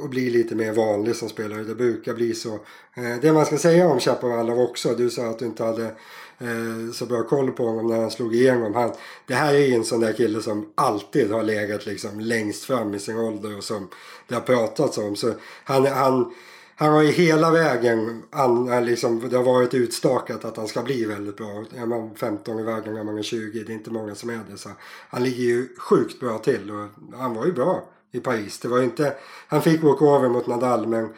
[0.05, 1.63] att bli lite mer vanlig som spelare.
[1.63, 2.55] Det brukar bli så.
[2.95, 4.95] Eh, det man ska säga om Chapovalov också.
[4.95, 5.85] Du sa att du inte hade
[6.39, 8.75] eh, så bra koll på honom när han slog igenom.
[8.75, 8.93] Han,
[9.27, 12.99] det här är en sån där kille som alltid har legat liksom längst fram i
[12.99, 13.89] sin ålder och som
[14.29, 15.17] det har pratats om.
[15.17, 15.33] Så
[15.65, 16.35] han, han
[16.77, 20.83] han har ju hela vägen, an, eh, liksom, det har varit utstakat att han ska
[20.83, 21.65] bli väldigt bra.
[21.77, 24.57] Är man 15 i vägen är man 20, det är inte många som är det.
[24.57, 24.69] Så
[25.09, 28.59] han ligger ju sjukt bra till och han var ju bra i Paris.
[28.59, 29.15] Det var inte,
[29.49, 31.09] han fick walkover mot Nadal men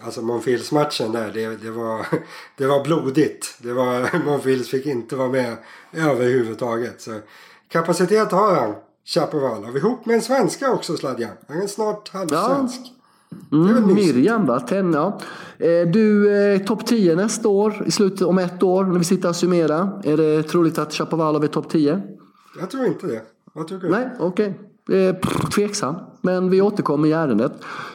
[0.00, 2.06] Alltså Monfils-matchen där, det, det, var,
[2.56, 3.54] det var blodigt.
[3.58, 5.56] Det var, Monfils fick inte vara med
[5.92, 7.00] överhuvudtaget.
[7.00, 7.20] Så
[7.68, 9.76] kapacitet har han, Chapovalov.
[9.76, 11.30] Ihop med en svenska också Sladjan.
[11.48, 12.80] Han är snart halvsvensk.
[12.84, 12.95] Ja.
[13.52, 14.60] Mm, Miriam va?
[14.60, 15.18] Ten, ja.
[15.58, 19.28] Eh, du, eh, topp 10 nästa år, i slutet om ett år när vi sitter
[19.28, 20.00] och summerar.
[20.04, 22.02] Är det troligt att Chapovalov är topp 10?
[22.60, 23.22] Jag tror inte det.
[23.52, 23.90] Vad tycker du?
[23.90, 24.46] Nej, okej.
[24.46, 24.66] Okay.
[25.08, 25.16] Eh,
[25.54, 27.52] tveksam, men vi återkommer i ärendet.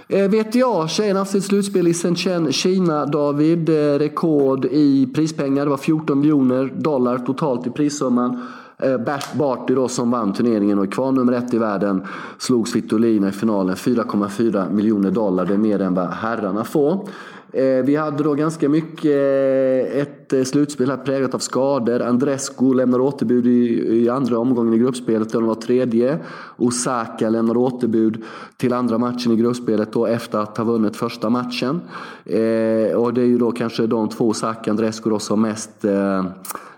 [0.07, 3.05] Eh, VTA, tjejerna haft sitt slutspel i Shenzhen, Kina.
[3.05, 5.65] David, eh, rekord i prispengar.
[5.65, 8.47] Det var 14 miljoner dollar totalt i prissumman.
[8.81, 12.67] Eh, Bert Barty då som vann turneringen och är kvar nummer ett i världen slog
[12.67, 13.75] Svitolina i finalen.
[13.75, 17.07] 4,4 miljoner dollar, det är mer än vad herrarna får.
[17.53, 20.01] Eh, vi hade då ganska mycket eh,
[20.33, 22.01] ett eh, slutspel här präglat av skador.
[22.01, 26.19] Andrescu lämnar återbud i, i andra omgången i gruppspelet, och var tredje.
[26.57, 28.23] Osaka lämnar återbud
[28.57, 31.81] till andra matchen i gruppspelet då efter att ha vunnit första matchen.
[32.25, 35.85] Eh, och det är ju då kanske de två, Osaka och Andrescu, då, som mest
[35.85, 36.23] eh,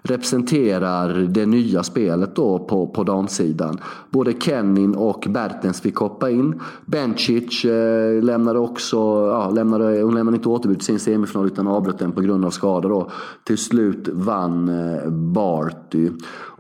[0.04, 3.80] representerar det nya spelet då på, på damsidan.
[4.10, 6.62] Både Kennin och Bertens fick hoppa in.
[6.86, 8.98] Bencic eh, lämnade också,
[9.32, 12.50] ja, lämnade, hon lämnade inte återbud till sin semifinal utan avbröt den på grund av
[12.50, 12.90] skador.
[12.90, 13.12] Då.
[13.44, 16.10] Till slut vann eh, Barty.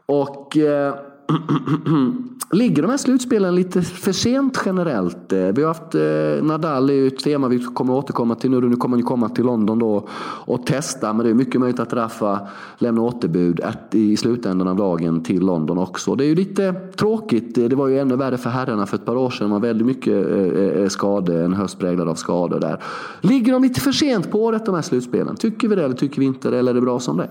[0.06, 0.96] Och eh,
[2.51, 5.33] Ligger de här slutspelen lite för sent generellt?
[5.33, 8.62] Eh, vi har haft eh, Nadal är ju ett tema vi kommer återkomma till nu.
[8.62, 10.07] Nu kommer ni komma till London då
[10.45, 11.13] och testa.
[11.13, 15.77] Men det är mycket möjligt att Rafa lämnar återbud i slutändan av dagen till London
[15.77, 16.15] också.
[16.15, 17.57] Det är ju lite tråkigt.
[17.57, 19.47] Eh, det var ju ännu värre för herrarna för ett par år sedan.
[19.47, 22.83] Det var väldigt mycket eh, eh, skador, en höst präglad av skador där.
[23.21, 25.36] Ligger de lite för sent på året de här slutspelen?
[25.36, 26.59] Tycker vi det eller tycker vi inte det?
[26.59, 27.29] Eller är det bra som det är?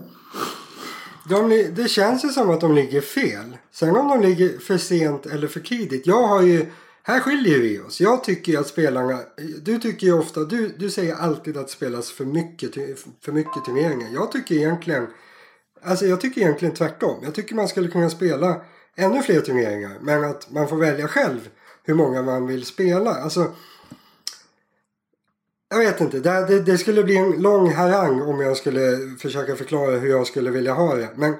[1.28, 3.56] De, det känns ju som att de ligger fel.
[3.72, 6.06] Sen om de ligger för sent eller för tidigt.
[6.06, 6.66] Jag har ju,
[7.02, 8.00] här skiljer vi oss.
[8.00, 9.18] Jag tycker ju att spelarna,
[9.62, 12.74] du tycker ju ofta, du, du säger alltid att det spelas för mycket,
[13.24, 14.08] för mycket turneringar.
[14.14, 15.06] Jag tycker egentligen,
[15.82, 17.20] alltså jag tycker egentligen tvärtom.
[17.22, 18.60] Jag tycker man skulle kunna spela
[18.96, 19.98] ännu fler turneringar.
[20.00, 21.48] Men att man får välja själv
[21.84, 23.10] hur många man vill spela.
[23.10, 23.52] Alltså
[25.72, 26.20] jag vet inte.
[26.20, 30.26] Det, det, det, skulle bli en lång harang om jag skulle försöka förklara hur jag
[30.26, 31.08] skulle vilja ha det.
[31.16, 31.34] Men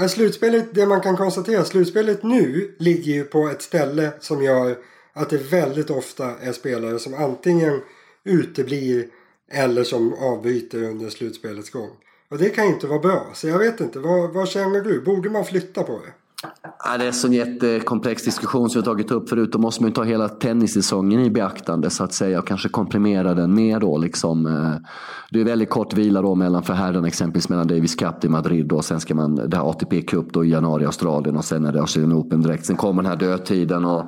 [0.00, 4.76] äh, slutspelet, det man kan konstatera, slutspelet nu ligger ju på ett ställe som gör
[5.12, 7.80] att det väldigt ofta är spelare som antingen
[8.24, 9.06] uteblir
[9.52, 11.90] eller som avbryter under slutspelets gång.
[12.30, 13.30] Och det kan ju inte vara bra.
[13.34, 15.00] Så jag vet inte, vad, vad känner du?
[15.00, 16.12] Borde man flytta på det?
[16.84, 19.52] Ja, det är en sån jättekomplex diskussion som vi tagit upp förut.
[19.52, 23.34] Då måste man ju ta hela tennissäsongen i beaktande så att säga och kanske komprimera
[23.34, 23.98] den mer då.
[23.98, 24.46] Liksom.
[24.46, 24.88] Eh,
[25.30, 28.72] det är väldigt kort vila då mellan för herren exempelvis mellan Davis Cup i Madrid
[28.72, 31.64] och sen ska man det här ATP Cup då i januari i Australien och sen
[31.64, 32.66] är det Australian Open direkt.
[32.66, 34.04] Sen kommer den här dödtiden och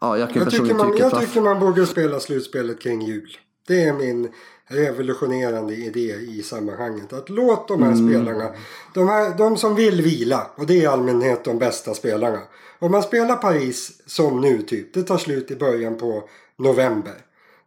[0.00, 3.28] ja, jag kan jag tycker man, Jag tycker man borde spela slutspelet kring jul.
[3.66, 4.28] Det är min
[4.68, 7.12] revolutionerande idé i sammanhanget.
[7.12, 8.08] Att låt de här mm.
[8.08, 8.54] spelarna,
[8.94, 12.40] de, här, de som vill vila, och det är i allmänhet de bästa spelarna.
[12.78, 17.14] Om man spelar Paris som nu typ, det tar slut i början på november.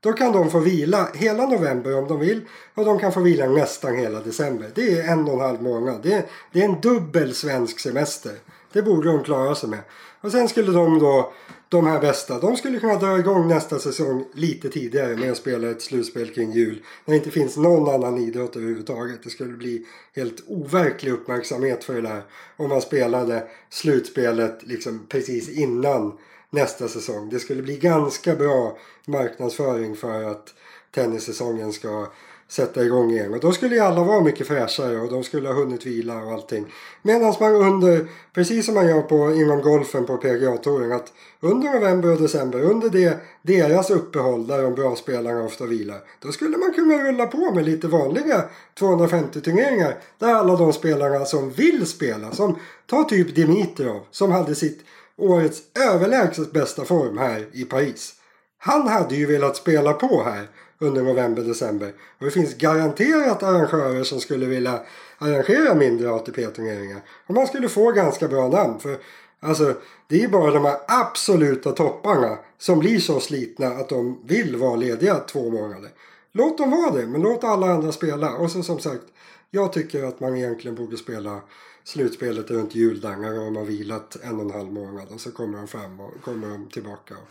[0.02, 2.42] Då kan de få vila hela november om de vill
[2.76, 4.72] och de kan få vila nästan hela december.
[4.76, 6.00] Det är en och en halv månad.
[6.04, 8.32] Det är, det är en dubbel svensk semester.
[8.74, 9.80] Det borde de klara sig med.
[10.22, 11.34] Och sen skulle de då
[11.70, 15.70] de här bästa, de skulle kunna dra igång nästa säsong lite tidigare med att spela
[15.70, 16.84] ett slutspel kring jul.
[17.06, 19.24] När det inte finns någon annan idrott överhuvudtaget.
[19.24, 22.24] Det skulle bli helt overklig uppmärksamhet för det där.
[22.58, 26.18] Om man spelade slutspelet liksom precis innan
[26.50, 27.30] nästa säsong.
[27.30, 30.54] Det skulle bli ganska bra marknadsföring för att
[30.92, 32.08] tennissäsongen ska
[32.50, 33.34] sätta igång igen.
[33.34, 36.32] Och då skulle ju alla vara mycket fräschare och de skulle ha hunnit vila och
[36.32, 36.66] allting.
[37.02, 42.12] Medan man under, precis som man gör på, inom golfen på PGA-touren, att under november
[42.12, 46.74] och december, under det, deras uppehåll där de bra spelarna ofta vilar, då skulle man
[46.74, 48.44] kunna rulla på med lite vanliga
[48.80, 54.56] 250 turneringar där alla de spelarna som vill spela, som tar typ Dimitrov, som hade
[54.56, 54.80] sitt
[55.18, 58.14] årets överlägset bästa form här i Paris.
[58.58, 60.48] Han hade ju velat spela på här
[60.80, 61.94] under november-december.
[62.20, 64.80] Och det finns garanterat arrangörer som skulle vilja
[65.18, 67.02] arrangera mindre ATP-turneringar.
[67.28, 68.80] Och man skulle få ganska bra namn.
[68.80, 68.98] För
[69.40, 69.74] alltså,
[70.08, 74.76] det är bara de här absoluta topparna som blir så slitna att de vill vara
[74.76, 75.90] lediga två månader.
[76.32, 78.34] Låt dem vara det, men låt alla andra spela.
[78.34, 79.04] Och så som sagt,
[79.52, 81.42] jag tycker att man egentligen borde spela
[81.90, 85.58] slutspelet runt juldagar och de har vilat en och en halv månad och så kommer
[85.58, 87.14] de fram och kommer de tillbaka.
[87.14, 87.28] Och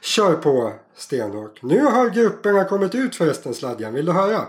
[0.00, 1.62] kör på stenhårt.
[1.62, 4.40] Nu har grupperna kommit ut förresten Sladjan, vill du höra?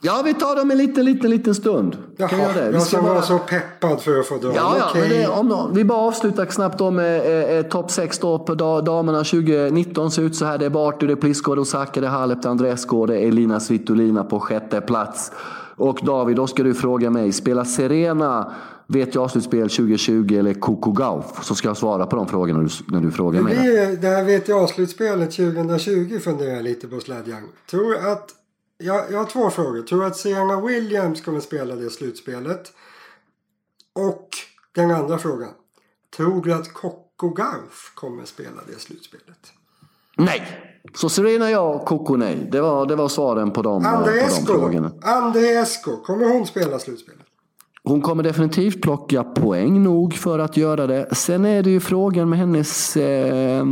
[0.00, 1.96] Ja, vi tar dem en liten, liten, liten stund.
[2.16, 2.70] Jaha, kan jag det?
[2.70, 3.22] Vi jag bara...
[3.22, 4.52] så peppad för att få dra.
[4.54, 5.08] Ja, ja, okay.
[5.08, 10.10] det, om, vi bara avslutar snabbt med eh, eh topp 6 då på damerna 2019
[10.10, 10.58] ser ut så här.
[10.58, 13.06] Det är Barty, det är Pliskova, det är Osaka, det är Halep, det är Andrescu
[13.06, 15.32] det är Elina Svitolina på sjätte plats.
[15.76, 18.54] Och David, då ska du fråga mig, spelar Serena
[18.88, 21.44] Vet jag slutspel 2020 eller Coco Gauff?
[21.44, 23.56] Så ska jag svara på de frågorna när du, när du frågar mig.
[23.56, 27.48] Det, det här vet jag slutspelet 2020 funderar jag lite på Sladjan.
[27.70, 28.30] Tror att,
[28.78, 29.82] jag, jag har två frågor.
[29.82, 32.72] Tror att Serena Williams kommer spela det slutspelet?
[33.92, 34.28] Och
[34.74, 35.50] den andra frågan.
[36.16, 39.52] Tror du att Coco Gauff kommer spela det slutspelet?
[40.16, 40.42] Nej!
[40.94, 42.48] Så Serena ja, Coco nej.
[42.52, 44.90] Det var, det var svaren på de, André på de frågorna.
[45.02, 47.20] André Esko, kommer hon spela slutspelet?
[47.84, 51.14] Hon kommer definitivt plocka poäng nog för att göra det.
[51.14, 53.64] Sen är det ju frågan med hennes eh,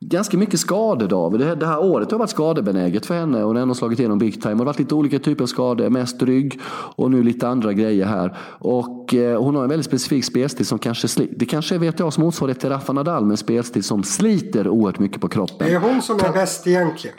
[0.00, 1.40] ganska mycket skador David.
[1.40, 3.98] Det här, det här året har varit skadebenäget för henne och hon har ändå slagit
[3.98, 4.54] igenom big time.
[4.54, 6.60] Det har varit lite olika typer av skador, mest rygg
[6.96, 8.36] och nu lite andra grejer här.
[8.58, 11.36] Och eh, hon har en väldigt specifik spelstil som kanske sliter.
[11.38, 15.20] Det kanske är VTAs motsvarighet till Rafa Nadal med en spelstil som sliter oerhört mycket
[15.20, 15.68] på kroppen.
[15.68, 17.16] Det är hon som är bäst egentligen.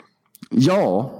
[0.50, 1.12] Ja,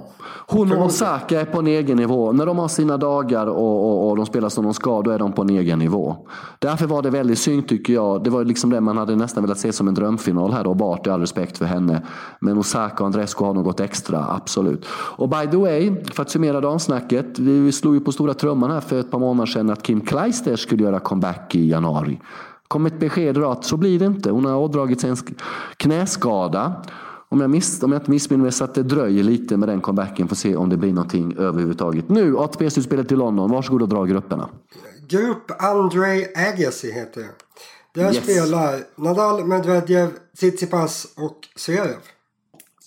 [0.47, 2.31] hon och Osaka är på en egen nivå.
[2.31, 5.19] När de har sina dagar och, och, och, de spelar som de ska, då är
[5.19, 6.15] de på en egen nivå.
[6.59, 8.23] Därför var det väldigt synd tycker jag.
[8.23, 10.67] Det var liksom det man hade nästan velat se som en drömfinal här.
[10.67, 12.01] Och Bart, all respekt för henne.
[12.39, 14.85] Men Osaka och Andrescu har något extra, absolut.
[14.91, 17.39] Och by the way, för att summera damsnacket.
[17.39, 20.55] Vi slog ju på stora trumman här för ett par månader sedan att Kim Kleister
[20.55, 22.19] skulle göra comeback i januari.
[22.67, 24.31] kom ett besked då att så blir det inte.
[24.31, 25.17] Hon har ådragit sig en
[25.77, 26.73] knäskada.
[27.29, 29.81] Om jag, miss, om jag inte missminner mig så att det dröjer lite med den
[29.81, 30.27] comebacken.
[30.27, 32.09] Får se om det blir någonting överhuvudtaget.
[32.09, 33.51] Nu, ATP-slutspelet i London.
[33.51, 34.49] Varsågod och dra grupperna.
[35.07, 37.29] Grupp Andrei Agassi heter det.
[38.01, 38.23] Där yes.
[38.23, 41.97] spelar Nadal, Medvedev, Tsitsipas och Zverev.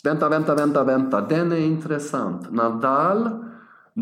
[0.05, 1.21] Vänta, vänta, vänta, vänta.
[1.21, 2.53] Den är intressant.
[2.53, 3.45] Nadal,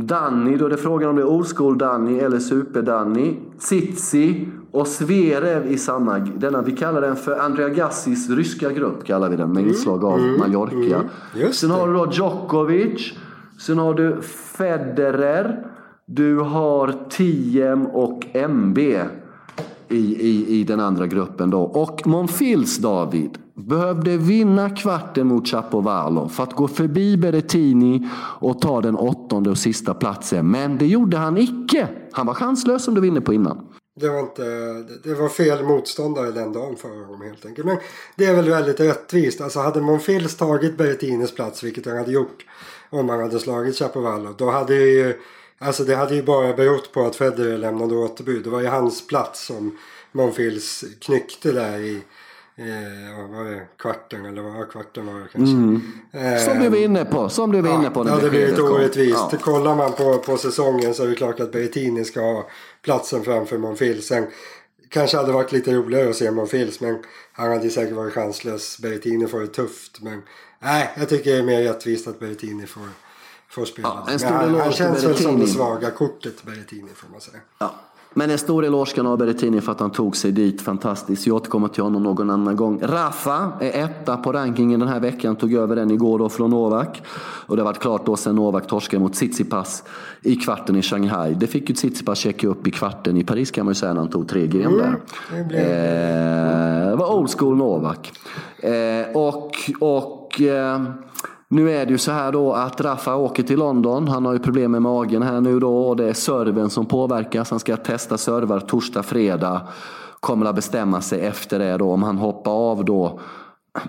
[0.06, 3.36] Danny, då är det frågan om det är old school Danny eller super Danny.
[3.58, 9.30] Tsitsi och Zverev i samma, denna, vi kallar den för Andrea Gassis ryska grupp, kallar
[9.30, 11.04] vi den med inslag av mm, Mallorca.
[11.36, 13.12] Mm, sen har du då Djokovic,
[13.58, 15.66] sen har du Federer,
[16.06, 19.06] du har Tiem och MB i,
[19.88, 21.60] i, i den andra gruppen då.
[21.60, 28.08] Och Monfils David behövde vinna kvarten mot Chapovalov för att gå förbi Berrettini
[28.40, 30.50] och ta den åttonde och sista platsen.
[30.50, 31.88] Men det gjorde han icke.
[32.12, 33.66] Han var chanslös som du var inne på innan.
[34.00, 34.42] Det var, inte,
[35.04, 37.66] det var fel motståndare den dagen för honom helt enkelt.
[37.66, 37.76] Men
[38.16, 39.40] det är väl väldigt rättvist.
[39.40, 42.46] Alltså hade Monfils tagit Berrettinis plats, vilket han hade gjort
[42.90, 45.14] om han hade slagit Chapovalov, då hade ju
[45.60, 48.44] Alltså det hade ju bara berott på att Federer lämnade återbud.
[48.44, 49.78] Det var ju hans plats som
[50.12, 52.02] Monfils knyckte där i
[52.58, 55.54] eh, var det kvarten eller vad kvarten var det kanske.
[55.54, 55.82] Mm.
[56.12, 57.28] Eh, som du var inne på.
[57.28, 58.04] Som du var ja, inne på.
[58.04, 59.28] Det blir lite orättvist.
[59.32, 59.38] Ja.
[59.40, 62.48] Kollar man på, på säsongen så är det klart att Berrettini ska ha
[62.82, 64.06] platsen framför Monfils.
[64.06, 64.26] Sen
[64.88, 66.98] kanske hade varit lite roligare att se Monfils men
[67.32, 68.78] han hade säkert varit chanslös.
[68.78, 70.22] Berrettini får det tufft men
[70.62, 72.88] nej, jag tycker det är mer rättvist att Berrettini får
[73.48, 74.06] får spela.
[74.20, 77.38] Ja, han, han känns väl som det svaga kortet Berrettini får man säga.
[77.58, 77.74] Ja.
[78.14, 80.60] Men en stor eloge ska av Berrettini för att han tog sig dit.
[80.60, 81.26] Fantastiskt.
[81.26, 82.80] Jag återkommer till honom någon annan gång.
[82.82, 85.36] Rafa är etta på rankingen den här veckan.
[85.36, 87.02] Tog över den igår då från Novak.
[87.46, 89.84] Och det har varit klart då sen Novak torskade mot Tsitsipas
[90.22, 91.34] i kvarten i Shanghai.
[91.34, 94.00] Det fick ju Tsitsipas checka upp i kvarten i Paris kan man ju säga när
[94.00, 95.00] han tog tre gem där.
[95.32, 98.12] Mm, det, eh, var old school Novak.
[98.58, 100.82] Eh, och och eh,
[101.48, 104.08] nu är det ju så här då att Rafa åker till London.
[104.08, 107.50] Han har ju problem med magen här nu då och det är serven som påverkas.
[107.50, 109.68] Han ska testa servar torsdag, fredag.
[110.20, 113.20] Kommer att bestämma sig efter det då om han hoppar av då.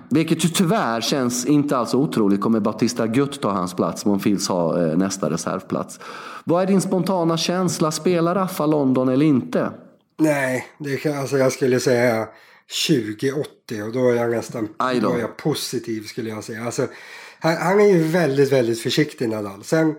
[0.09, 2.41] Vilket ju tyvärr känns inte alls otroligt.
[2.41, 4.05] Kommer Bautista Gutt ta hans plats?
[4.05, 5.99] Monfils har eh, nästa reservplats.
[6.43, 7.91] Vad är din spontana känsla?
[7.91, 9.71] Spelar Rafa London eller inte?
[10.17, 12.27] Nej, det kan, alltså jag skulle säga
[12.87, 16.65] 2080 och då är jag nästan då är jag positiv skulle jag säga.
[16.65, 16.87] Alltså,
[17.39, 19.63] han, han, är ju väldigt, väldigt försiktig Nadal.
[19.63, 19.95] Sen,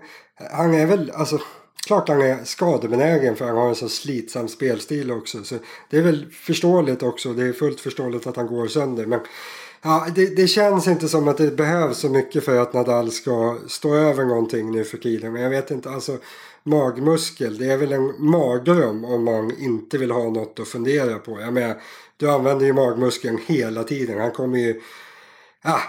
[0.51, 1.39] han är väl, alltså
[1.87, 5.43] klart han är skadebenägen för han har en så slitsam spelstil också.
[5.43, 5.55] Så
[5.89, 7.33] det är väl förståeligt också.
[7.33, 9.05] Det är fullt förståeligt att han går sönder.
[9.05, 9.19] Men
[9.81, 13.57] ja, det, det känns inte som att det behövs så mycket för att Nadal ska
[13.67, 15.33] stå över någonting nu för tiden.
[15.33, 16.17] Men jag vet inte, alltså
[16.63, 21.41] magmuskel, det är väl en magdröm om man inte vill ha något att fundera på.
[21.41, 21.81] Jag menar,
[22.17, 24.19] du använder ju magmuskeln hela tiden.
[24.19, 24.81] Han kommer ju...
[25.61, 25.81] Ah,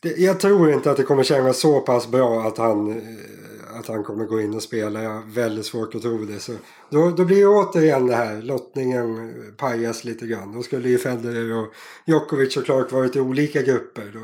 [0.00, 3.86] det, jag tror inte att det kommer kännas så pass bra att han, eh, att
[3.86, 5.02] han kommer gå in och spela.
[5.02, 6.40] Jag har väldigt svårt att tro det.
[6.40, 6.52] Så
[6.90, 10.52] då, då blir det återigen det här, lottningen pajas lite grann.
[10.52, 11.66] Då skulle ju Federer och
[12.04, 14.10] Djokovic såklart varit i olika grupper.
[14.14, 14.20] Då,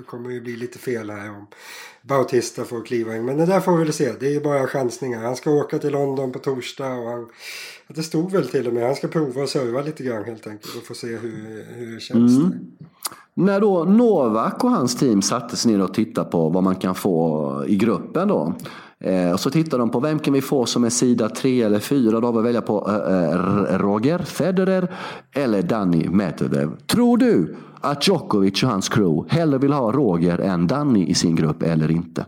[0.00, 1.46] då kommer det ju bli lite fel här om
[2.02, 3.24] Bautista får kliva in.
[3.24, 4.12] Men det där får vi väl se.
[4.20, 5.22] Det är ju bara chansningar.
[5.22, 7.28] Han ska åka till London på torsdag och han,
[7.88, 8.86] det stod väl till och med.
[8.86, 12.00] Han ska prova och serva lite grann helt enkelt och få se hur, hur det
[12.00, 12.38] känns.
[12.38, 12.52] Mm.
[13.34, 16.94] När då Novak och hans team satte sig ner och tittade på vad man kan
[16.94, 18.54] få i gruppen då.
[19.04, 21.78] Eh, och så tittar de på vem kan vi få som är sida 3 eller
[21.78, 22.20] 4.
[22.20, 24.90] Då har vi att välja på eh, eh, Roger Federer
[25.32, 26.76] eller Danny Medvedev.
[26.86, 31.36] Tror du att Djokovic och hans crew hellre vill ha Roger än Danny i sin
[31.36, 32.26] grupp eller inte?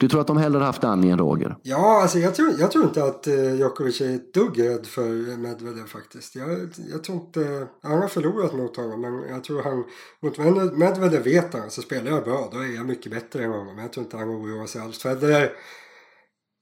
[0.00, 1.56] Du tror att de hellre haft Danny än Roger?
[1.62, 5.36] Ja, alltså jag tror, jag tror inte att eh, Djokovic är ett dugg rädd för
[5.36, 6.34] Medvedev faktiskt.
[6.34, 6.48] Jag,
[6.90, 7.66] jag tror inte...
[7.82, 9.84] Han har förlorat mot honom men jag tror han...
[10.22, 10.38] Mot
[10.78, 13.78] Medvedev vet han, så spelar jag bra då är jag mycket bättre än honom.
[13.78, 14.98] Jag tror inte han oroar sig alls.
[14.98, 15.52] Federer,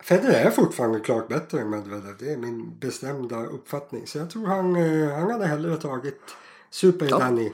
[0.02, 2.14] Federer är fortfarande klart bättre än Medvedev.
[2.18, 4.06] Det är min bestämda uppfattning.
[4.06, 6.20] Så jag tror han, eh, han hade hellre tagit
[6.70, 7.52] Super-Danny.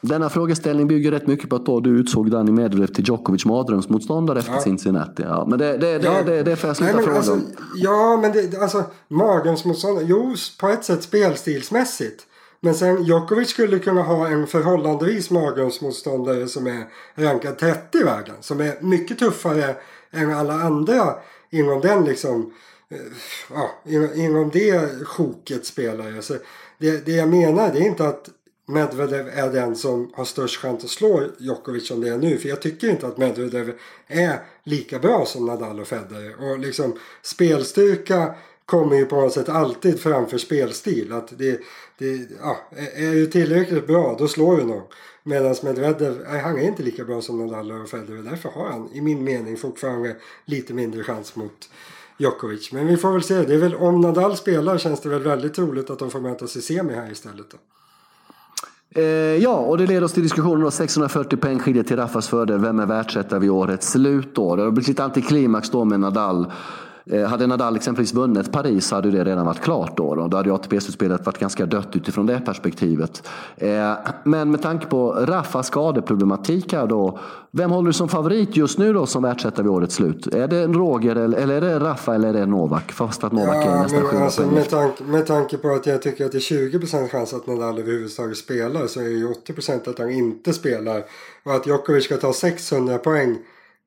[0.00, 4.38] Denna frågeställning bygger rätt mycket på att då du utsåg Dani Medvedev till Djokovic mardrömsmotståndare
[4.38, 4.60] efter ja.
[4.60, 5.22] Cincinnati.
[5.22, 7.40] Ja, men det, det, det, det, det får jag sluta fråga alltså,
[7.76, 10.04] Ja, men det, alltså mardrömsmotståndare.
[10.08, 12.26] Jo, på ett sätt spelstilsmässigt.
[12.60, 16.84] Men sen Djokovic skulle kunna ha en förhållandevis mardrömsmotståndare som är
[17.14, 18.34] rankad 30 i världen.
[18.40, 19.74] Som är mycket tuffare
[20.10, 21.14] än alla andra
[21.50, 22.52] inom den liksom
[22.90, 22.98] eh,
[23.54, 23.70] ja,
[24.14, 26.22] inom det sjoket spelare.
[26.22, 26.34] Så
[26.78, 28.28] det, det jag menar det är inte att
[28.72, 32.38] Medvedev är den som har störst chans att slå Djokovic som det är nu.
[32.38, 33.72] För jag tycker inte att Medvedev
[34.06, 36.50] är lika bra som Nadal och Federer.
[36.50, 41.12] Och liksom spelstyrka kommer ju på något sätt alltid framför spelstil.
[41.12, 41.60] Att det,
[41.98, 42.56] det, ja,
[42.94, 44.82] är du tillräckligt bra då slår du någon.
[45.22, 48.22] Medan Medvedev, han är inte lika bra som Nadal och Federer.
[48.22, 51.70] Därför har han i min mening fortfarande lite mindre chans mot
[52.18, 52.72] Djokovic.
[52.72, 53.42] Men vi får väl se.
[53.42, 56.56] Det är väl, om Nadal spelar känns det väl väldigt troligt att de får mötas
[56.56, 57.50] i semi här istället.
[57.50, 57.58] Då.
[58.94, 59.04] Eh,
[59.36, 62.58] ja, och det leder oss till diskussionen om 640 poäng skiljer till Raffas fördel.
[62.58, 64.56] Vem är världsetta vid årets slut då?
[64.56, 66.52] Det har blivit lite antiklimax då med Nadal
[67.18, 70.14] hade Nadal exempelvis vunnit Paris så hade det redan varit klart då.
[70.14, 73.28] Då, då hade ATP-slutspelet varit ganska dött utifrån det perspektivet.
[73.56, 73.92] Eh,
[74.24, 77.18] men med tanke på Raffas skadeproblematik här då.
[77.52, 80.26] Vem håller du som favorit just nu då som världsetta vid årets slut?
[80.26, 82.92] Är det Roger eller är det Raffa eller är det Novak?
[82.92, 86.02] Fast att Novak ja, är nästan men, alltså, med, tanke, med tanke på att jag
[86.02, 89.90] tycker att det är 20% chans att Nadal överhuvudtaget spelar så är det ju 80%
[89.90, 91.02] att han inte spelar.
[91.44, 93.38] Och att Djokovic ska ta 600 poäng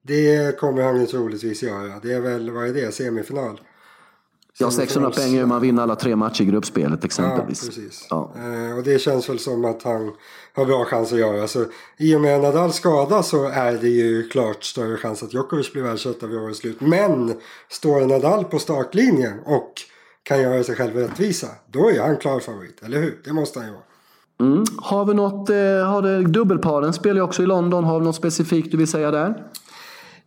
[0.07, 1.99] det kommer han ju troligtvis göra.
[2.01, 3.59] Det är väl, vad är det, semifinal?
[4.57, 7.63] Ja, 600 poäng är man vinner alla tre matcher i gruppspelet exempelvis.
[7.63, 8.07] Ja, precis.
[8.09, 8.33] Ja.
[8.35, 10.11] Eh, och det känns väl som att han
[10.53, 11.47] har bra chans att göra.
[11.47, 11.65] Så
[11.97, 15.83] I och med Nadal skada så är det ju klart större chans att Djokovic blir
[15.83, 16.81] världsetta vid årets slut.
[16.81, 17.33] Men
[17.69, 19.73] står Nadal på startlinjen och
[20.23, 23.21] kan göra sig själv rättvisa, då är han klar favorit, eller hur?
[23.25, 23.83] Det måste han ju vara.
[24.39, 24.65] Mm.
[24.77, 28.15] Har vi något, eh, har det, dubbelparen spelar ju också i London, har vi något
[28.15, 29.43] specifikt du vill säga där?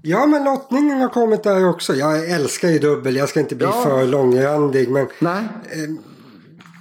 [0.08, 1.94] Ja, men lottningen har kommit där också.
[1.94, 3.16] Jag älskar ju dubbel.
[3.16, 3.82] Jag ska inte bli ja.
[3.82, 4.90] för långrandig.
[4.90, 5.42] Men, Nej.
[5.70, 5.94] Eh,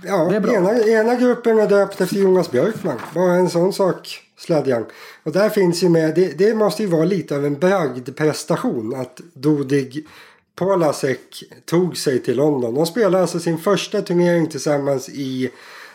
[0.04, 3.00] ja, ena, ena gruppen är döpt efter Jonas Björkman.
[3.14, 4.86] Bara en sån sak, Sladjan.
[5.24, 9.22] Och där finns ju med, det, det måste ju vara lite av en bragdprestation att
[9.34, 10.08] Dodig
[10.56, 12.76] Polasek tog sig till London.
[12.76, 15.50] De spelade alltså sin första turnering tillsammans i,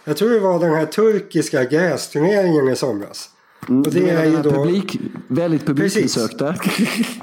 [0.04, 3.29] jag tror det var den här turkiska grästurneringen i somras.
[3.68, 4.50] Mm, och det är ju då...
[4.50, 6.54] Publik, väldigt publikbesökta.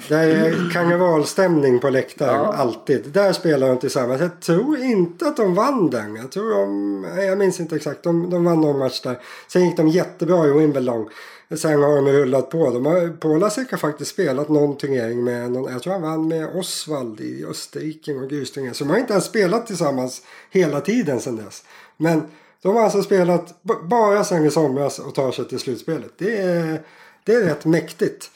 [0.07, 2.53] Det är karnevalstämning på läktaren, ja.
[2.53, 3.03] alltid.
[3.11, 4.21] Där spelar de tillsammans.
[4.21, 6.15] Jag tror inte att de vann den.
[6.15, 9.19] Jag tror de, jag minns inte exakt, de, de vann någon match där.
[9.47, 11.09] Sen gick de jättebra i Wimbledon.
[11.55, 12.69] Sen har de rullat på.
[12.69, 16.49] De har, Polasek har faktiskt spelat någon turnering med någon, jag tror han vann med
[16.55, 18.73] Osvald i Österrike och grusturnering.
[18.73, 20.21] Så de har inte ens spelat tillsammans
[20.51, 21.63] hela tiden sedan dess.
[21.97, 22.21] Men
[22.61, 26.11] de har alltså spelat bara sen i somras och tar sig till slutspelet.
[26.17, 26.81] Det är,
[27.23, 28.31] det är rätt mäktigt.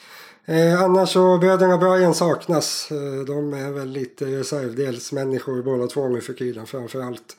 [0.45, 2.91] Eh, annars så bröderna Brian saknas.
[2.91, 6.65] Eh, de är väl lite reservdelsmänniskor båda två nu för tiden.
[6.65, 7.38] Framförallt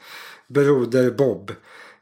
[0.48, 1.50] broder Bob.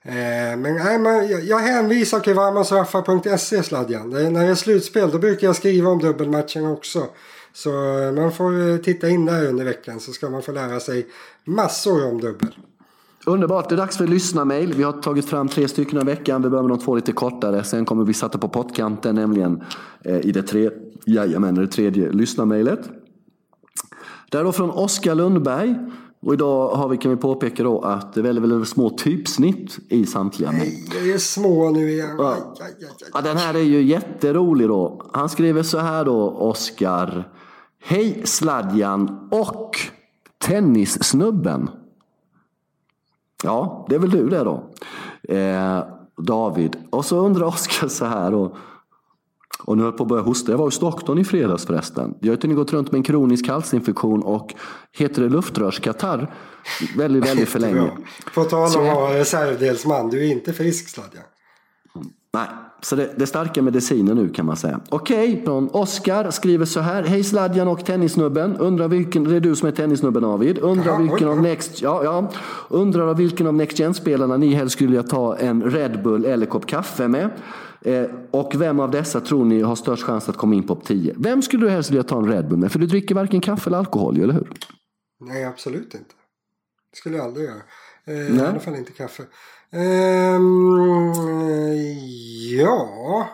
[0.03, 4.11] Eh, men nej, man, jag, jag hänvisar till varmasraffa.se sladjan.
[4.11, 7.07] Det, när det är slutspel då brukar jag skriva om dubbelmatchen också.
[7.53, 10.81] Så eh, man får eh, titta in där under veckan så ska man få lära
[10.81, 11.07] sig
[11.45, 12.55] massor om dubbel.
[13.27, 14.73] Underbart, det är dags för lyssnarmail.
[14.75, 16.43] Vi har tagit fram tre stycken i veckan.
[16.43, 17.65] Vi börjar med de två lite kortare.
[17.65, 19.63] Sen kommer vi sätta på pottkanten, nämligen
[20.05, 20.71] eh, i det, tre,
[21.07, 22.81] jajamän, det tredje lyssnarmailet.
[24.31, 25.77] Det är då från Oskar Lundberg.
[26.23, 29.79] Och idag har vi, kan vi påpeka då att det är väldigt, väldigt små typsnitt
[29.89, 30.63] i samtliga mejl.
[30.63, 32.17] Nej, det är små nu igen.
[32.19, 32.55] Ja.
[33.15, 35.11] ja, den här är ju jätterolig då.
[35.13, 37.29] Han skriver så här då, Oskar.
[37.83, 39.77] Hej Sladjan och
[40.39, 41.71] Tennissnubben.
[43.43, 44.71] Ja, det är väl du det då.
[45.35, 45.85] Eh,
[46.17, 46.77] David.
[46.91, 48.35] Och så undrar Oskar så här.
[48.35, 48.57] Och,
[49.65, 50.53] och nu höll på att börja hosta.
[50.53, 52.15] Jag var i Stockholm i fredags förresten.
[52.21, 54.55] Jag har tydligen gått runt med en kronisk halsinfektion och
[54.93, 56.35] heter det luftrörskatarr
[56.97, 57.91] väldigt, väldigt för länge.
[58.35, 61.21] På tal om att vara reservdelsman, du är inte frisk Sladja.
[62.33, 62.49] Nej,
[62.83, 64.81] så det, det starka mediciner nu kan man säga.
[64.89, 67.03] Okej, okay, Oskar skriver så här.
[67.03, 68.57] Hej Sladjan och tennissnubben.
[68.57, 70.59] Undrar vilken, det är du som är tennissnubben David.
[70.59, 72.33] Undrar vilken av Next, ja, ja.
[72.69, 76.47] Undrar av vilken av Next Gen-spelarna ni helst skulle vilja ta en Red Bull eller
[76.47, 77.31] kopp kaffe med.
[77.83, 81.15] Eh, och vem av dessa tror ni har störst chans att komma in på 10?
[81.17, 82.73] Vem skulle du helst vilja ta en Red Bull med?
[82.73, 84.51] För du dricker varken kaffe eller alkohol, eller hur?
[85.21, 86.15] Nej, absolut inte.
[86.91, 87.63] Det skulle jag aldrig göra.
[88.05, 89.23] Eh, I alla fall inte kaffe.
[89.73, 91.15] Um,
[92.59, 93.29] ja.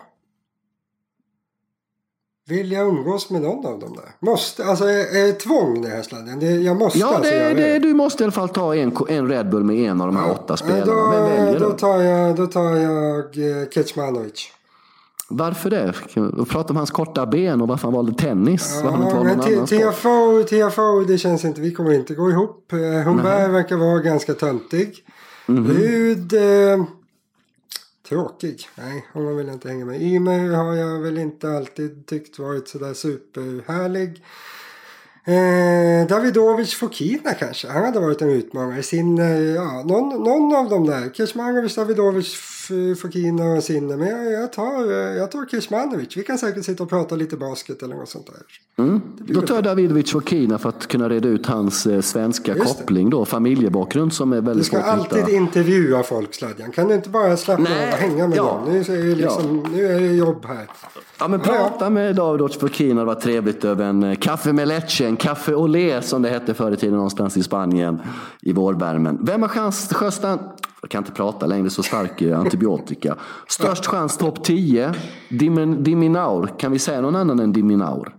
[2.49, 4.29] Vill jag umgås med någon av dem där?
[4.31, 6.39] Måste, alltså är, det tvång det här sladden?
[6.39, 9.27] Det, jag måste ja, alltså det, det, du måste i alla fall ta en, en
[9.27, 10.85] Red Bull med en av de här ja, åtta spelarna.
[10.85, 11.71] Då, Vem väljer då?
[11.71, 14.51] Tar jag, då tar jag uh, Kecmanovic.
[15.29, 15.93] Varför det?
[16.49, 18.81] Prata om hans korta ben och varför han valde tennis.
[18.83, 19.91] Varför han inte Ja, valde.
[19.91, 22.73] TFO, TFO, det känns inte, vi kommer inte gå ihop.
[22.73, 25.03] Eh, Humberg verkar vara ganska töntig.
[25.47, 25.71] Mm-hmm.
[25.71, 25.77] Mm.
[25.77, 26.85] Rud, eh,
[28.09, 28.69] tråkig.
[28.75, 30.01] Nej, honom vill jag inte hänga med.
[30.01, 34.23] Ymer har jag väl inte alltid tyckt varit sådär superhärlig.
[35.25, 37.67] Eh, Davidovic Fokina kanske.
[37.67, 38.83] Han hade varit en utmanare.
[38.83, 41.09] Sinner, eh, ja, någon, någon av dem där.
[41.13, 42.35] Kecmanovic, Davidovic,
[43.01, 43.97] Fokina och Sinner.
[43.97, 46.17] Men jag, jag tar, eh, jag tar Kecmanovic.
[46.17, 48.83] Vi kan säkert sitta och prata lite basket eller något sånt där.
[48.83, 49.01] Mm.
[49.17, 53.09] Då tar jag Davidovic Fokina för att kunna reda ut hans eh, svenska Just koppling
[53.09, 53.25] då.
[53.25, 55.15] Familjebakgrund som är Du väldigt ska svårt att hitta.
[55.15, 56.71] alltid intervjua folk Sladjan.
[56.71, 58.43] Kan du inte bara slappna av och hänga med ja.
[58.43, 58.73] dem?
[58.73, 60.67] Nu är, liksom, nu är det jobb här.
[61.19, 63.01] Ja, men prata med Davidovic Fokina.
[63.01, 66.53] Det var trevligt över en eh, kaffe med leche, en kaffe olé som det hette
[66.53, 67.99] förr i tiden någonstans i Spanien
[68.41, 69.19] i vårvärmen.
[69.21, 70.39] Vem har chans, Sjöstrand?
[70.81, 73.15] Jag kan inte prata längre, så stark är antibiotika.
[73.47, 74.93] Störst chans topp 10.
[75.29, 76.53] Dimin, Diminaur.
[76.59, 78.15] Kan vi säga någon annan än Diminaur?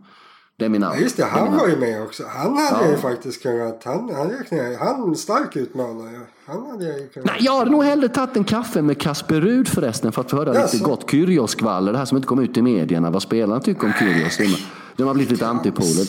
[0.58, 0.94] Deminaur.
[0.94, 1.60] Ja, just det, han Diminaur.
[1.60, 2.22] var ju med också.
[2.28, 2.90] Han hade Ja.
[2.90, 3.82] ju faktiskt kunnat...
[3.84, 6.20] Han, han räknar jag- Han stark utmanare.
[6.46, 7.26] Han hade ju kunnat...
[7.26, 10.36] Nej, jag hade nog hellre tagit en kaffe med Kasper Rud förresten för att få
[10.36, 10.72] höra Jaså?
[10.76, 11.92] lite gott Kyrgios-skvaller.
[11.92, 13.10] Det här som inte kom ut i medierna.
[13.10, 14.36] Vad spelarna tycker om Kyrgios.
[14.38, 14.56] De,
[14.96, 16.06] de har blivit lite antipoler.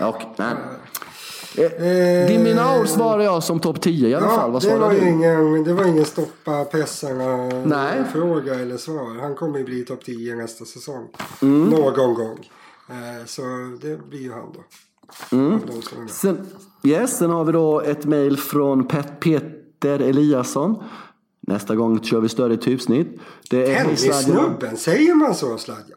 [0.00, 0.48] Ja, och, nej.
[1.58, 4.36] Eh, Diminaur svarar jag som topp 10 i alla fall.
[4.38, 5.08] Ja, Vad det var, du?
[5.08, 9.20] ingen, det var ingen stoppa pressarna-fråga eller svar.
[9.20, 11.08] Han kommer ju bli topp 10 nästa säsong.
[11.42, 11.64] Mm.
[11.70, 12.50] Någon gång.
[12.88, 13.42] Eh, Så
[13.82, 14.64] det blir ju han då.
[15.36, 15.60] Mm.
[16.08, 16.46] Sen,
[16.84, 20.76] yes, sen har vi då ett mejl från Pet Peter Eliasson.
[21.40, 23.20] Nästa gång kör vi större typsnitt.
[23.50, 25.96] Tennissnubben, säger man så Sladja?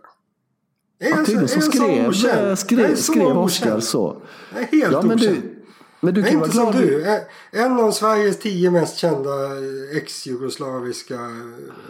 [0.99, 3.37] Ja, tydligen så skrev, eh, skrev, så skrev okänd.
[3.37, 4.21] Oskar så.
[4.53, 5.35] Jag är helt Ja, men okänd.
[5.35, 5.55] du,
[5.99, 7.05] men du kan inte som du.
[7.51, 11.19] En av Sveriges tio mest kända eh, ex-jugoslaviska eh,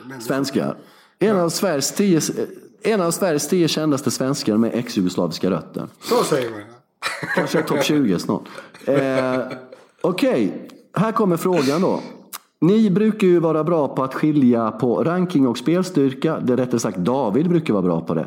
[0.07, 0.22] människor.
[0.22, 0.78] Svenskar.
[1.20, 2.22] En av Sveriges tio,
[2.82, 5.88] en av Sveriges tio kändaste svenskar med ex-jugoslaviska rötter.
[6.01, 6.60] Så säger man.
[7.36, 8.43] Kanske topp 20 snart.
[8.86, 9.39] Eh,
[10.01, 12.01] Okej, här kommer frågan då.
[12.62, 16.39] Ni brukar ju vara bra på att skilja på ranking och spelstyrka.
[16.39, 18.26] Det är rättare sagt David brukar vara bra på det.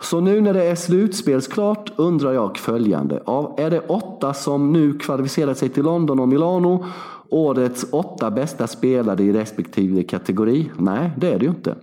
[0.00, 3.22] Så nu när det är slutspelsklart undrar jag följande.
[3.24, 6.84] Av, är det åtta som nu kvalificerat sig till London och Milano
[7.28, 10.70] årets åtta bästa spelare i respektive kategori?
[10.78, 11.74] Nej, det är det ju inte.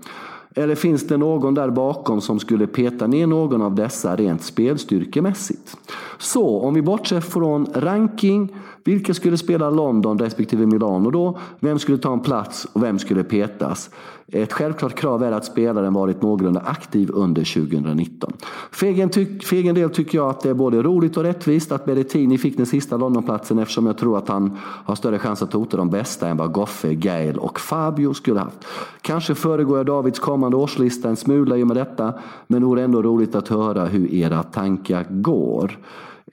[0.55, 5.77] Eller finns det någon där bakom som skulle peta ner någon av dessa rent spelstyrkemässigt?
[6.17, 11.39] Så om vi bortser från ranking, vilka skulle spela London respektive Milano då?
[11.59, 13.89] Vem skulle ta en plats och vem skulle petas?
[14.33, 18.33] Ett självklart krav är att spelaren varit någorlunda aktiv under 2019.
[18.71, 21.71] För egen, tyck, för egen del tycker jag att det är både roligt och rättvist
[21.71, 25.53] att Berrettini fick den sista Londonplatsen eftersom jag tror att han har större chans att
[25.53, 28.65] hota de bästa än vad Goffe, Gael och Fabio skulle haft.
[29.01, 32.13] Kanske föregår jag Davids kommande årslista en smula i och med detta,
[32.47, 35.79] men det vore ändå roligt att höra hur era tankar går.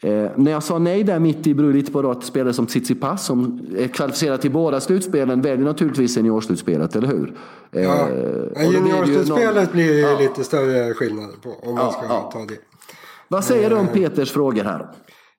[0.01, 3.25] Eh, när jag sa nej där mitt i beror lite på att spelare som Tsitsipas
[3.27, 7.35] som är kvalificerad till båda slutspelen väljer naturligtvis seniorslutspelet, eller hur?
[7.73, 8.09] Eh, Ja.
[8.73, 10.19] Juniorslutspelet någon- blir ju Ja.
[10.19, 12.31] lite större skillnader på om man Ja, ska ja.
[12.33, 12.59] ta det.
[13.29, 13.81] Vad säger du Eh.
[13.81, 14.87] om Peters frågor här?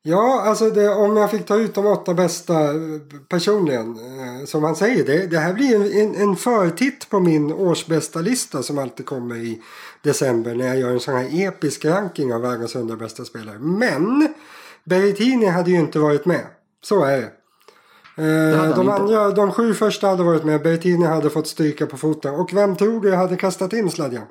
[0.02, 4.64] Ja, alltså det, om jag fick ta ut de åtta bästa eh, personligen, eh, som
[4.64, 8.78] han säger, det, det här blir en, en, en förtitt på min årsbästa lista som
[8.78, 9.62] alltid kommer i
[10.04, 13.60] december när jag gör en sån här episk ranking av världens hundra bästa spelare.
[13.60, 14.28] Men
[14.84, 16.45] Berrettini hade ju inte varit med.
[16.84, 17.32] Så är det.
[18.24, 18.93] Eh, de, inte.
[18.93, 20.64] andra, de sju första hade varit med.
[20.64, 22.36] Berrettini hade fått stryka på foten.
[22.36, 24.26] Och vem tror du hade kastat in sladjan?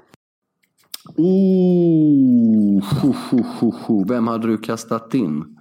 [1.17, 4.05] Oh, ho, ho, ho, ho.
[4.09, 5.58] Vem hade du kastat in?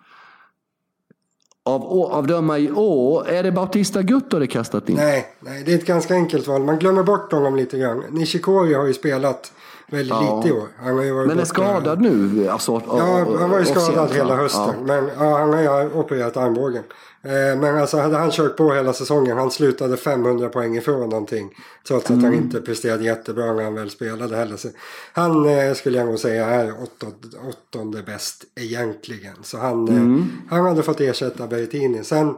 [1.67, 4.95] Av, av döma i år, är det Bautista Gutt du hade kastat in?
[4.95, 6.63] Nej, nej, det är ett ganska enkelt val.
[6.63, 8.03] Man glömmer bort honom lite grann.
[8.09, 9.51] Nishikori har ju spelat
[9.91, 10.35] väldigt Ja.
[10.37, 10.67] lite i år.
[10.77, 12.47] Han har ju varit Men är skadad nu?
[12.49, 14.63] Alltså, Ja, han var ju skadad hela hösten.
[14.63, 14.73] Ja.
[14.85, 16.83] Men ja, han har ju opererat armbågen.
[17.27, 19.37] Eh, Men alltså hade han kört på hela säsongen.
[19.37, 21.49] Han slutade 500 poäng ifrån någonting.
[21.87, 22.23] Trots att Mm.
[22.23, 24.57] han inte presterade jättebra när han väl spelade heller.
[24.57, 24.67] Så
[25.13, 29.35] han eh, skulle jag nog säga är åttonde, åttonde bäst egentligen.
[29.43, 30.17] Så han, Mm.
[30.19, 30.25] eh,
[30.55, 32.03] han hade fått ersätta Berrettini.
[32.03, 32.35] Sen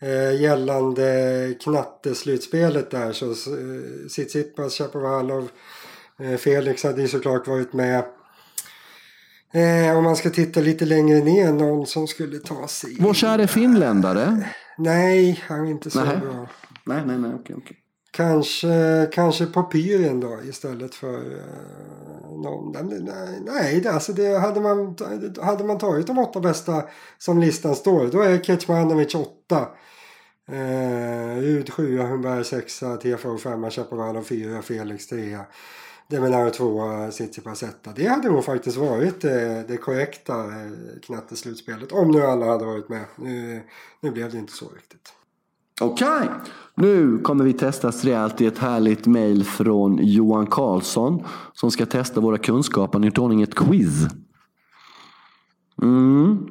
[0.00, 5.48] eh, gällande knatteslutspelet där så eh, Tsitsipas, Chapovalov,
[6.20, 8.04] eh, Felix hade ju såklart varit med.
[9.52, 12.96] Eh, om man ska titta lite längre ner, någon som skulle ta sig...
[13.00, 14.44] Vår käre finländare?
[14.78, 16.16] Nej, han är inte så Nej.
[16.16, 16.46] bra.
[16.84, 17.76] Nej, nej, nej, okej, okej.
[18.10, 22.88] Kanske, kanske på Pyren då istället för uh, någon.
[22.88, 24.96] Nej, nej, alltså det, hade, man,
[25.42, 26.82] hade man tagit de åtta bästa
[27.18, 29.68] som listan står då är Kecmanovic åtta.
[30.52, 35.46] Uh, Rud sjua, Humberg sexa, TFO femma, Chapovalov fyra, Felix trea.
[36.10, 37.90] Deminaro tvåa, Tsitsipas etta.
[37.96, 40.70] Det hade nog faktiskt varit det, det korrekta eh,
[41.02, 41.92] knatteslutspelet.
[41.92, 43.04] Om nu alla hade varit med.
[43.16, 43.62] Nu,
[44.00, 45.12] nu blev det inte så riktigt.
[45.80, 46.28] Okej, okay.
[46.74, 52.20] nu kommer vi testas rejält i ett härligt mail från Johan Karlsson som ska testa
[52.20, 52.98] våra kunskaper.
[52.98, 54.06] Nytt ordning ett quiz.
[55.82, 56.48] Mm.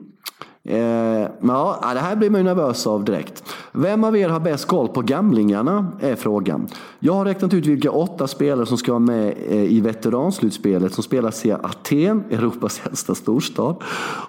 [0.64, 3.44] Eh, ja, det här blir man ju nervös av direkt.
[3.80, 5.92] Vem av er har bäst koll på gamlingarna?
[6.00, 6.68] Är frågan.
[7.00, 11.04] Jag har räknat ut vilka åtta spelare som ska vara med eh, i veteranslutspelet som
[11.04, 13.76] spelas i Aten, Europas äldsta storstad.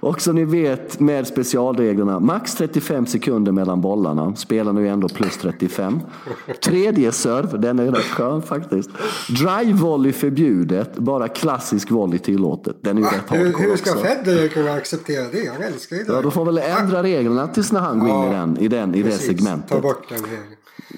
[0.01, 4.37] Och som ni vet med specialreglerna, max 35 sekunder mellan bollarna.
[4.37, 6.01] Spelarna är ju ändå plus 35.
[6.65, 8.91] Tredje serve, den är rätt skön faktiskt.
[9.29, 12.77] Drive volley förbjudet, bara klassisk volley tillåtet.
[12.81, 13.95] Den är ju rätt hardcore Hur, ska.
[13.95, 15.51] Federer kunna acceptera det?
[15.53, 16.13] Han älskar ju det.
[16.13, 18.95] Ja, då får väl ändra reglerna tills när han går in i den, i den,
[18.95, 19.38] i det.
[19.39, 19.69] Segmentet.
[19.71, 20.45] Ta bort den regeln.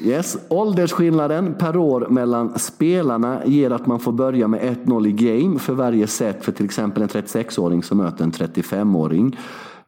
[0.04, 0.36] Yes.
[0.48, 5.72] Åldersskillnaden per år mellan spelarna ger att man får börja med 1-0 i game för
[5.72, 9.38] varje set för till exempel en 36-åring som möter en 35-åring.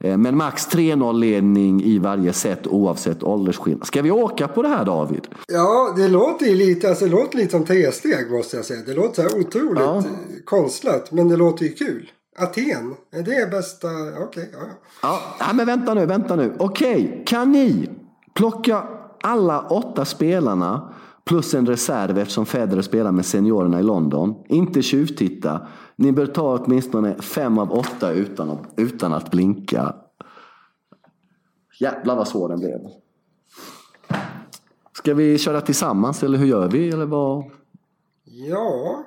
[0.01, 3.87] Eh, Men max 3-0 ledning i varje set oavsett åldersskillnad.
[3.87, 5.27] Ska vi åka på det här David?
[5.49, 8.81] Ja, det låter lite, alltså, det låter lite som tresteg måste jag säga.
[8.87, 9.97] Det låter så här otroligt Ja.
[9.99, 10.05] eh,
[10.45, 12.11] konstlat, men det låter ju kul.
[12.39, 13.89] Aten, är det bästa?
[14.29, 14.69] Okej, ja, ja.
[15.03, 16.53] Ja, nej, men vänta nu, vänta nu.
[16.59, 17.89] Okej, kan ni
[18.35, 18.85] plocka
[19.23, 20.93] alla åtta spelarna
[21.25, 24.35] plus en reserv eftersom Federer spelar med seniorerna i London.
[24.49, 25.67] Inte tjuvtitta.
[25.97, 29.95] Ni bör ta åtminstone fem av åtta utan att, utan att blinka.
[31.81, 32.81] Jävlar vad svår den blev.
[34.93, 36.91] Ska vi köra tillsammans eller hur gör vi?
[36.91, 37.45] Eller vad?
[38.25, 39.05] Ja,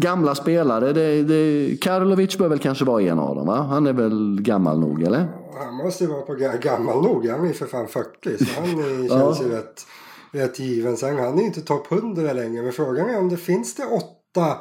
[0.00, 3.56] Gamla spelare, det, det, Karlovic bör väl kanske vara en av dem va?
[3.56, 5.28] Han är väl gammal nog eller?
[5.58, 7.26] han måste ju vara på ga- gammal nog.
[7.28, 9.86] Han är för fan 40 så han är, känns ju rätt,
[10.32, 10.96] rätt given.
[10.96, 12.62] Sen han är ju inte topp 100 längre.
[12.62, 14.56] Men frågan är om det finns det 8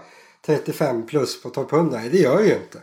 [0.46, 1.98] 35 plus på topp 100?
[1.98, 2.80] Nej, det gör ju inte.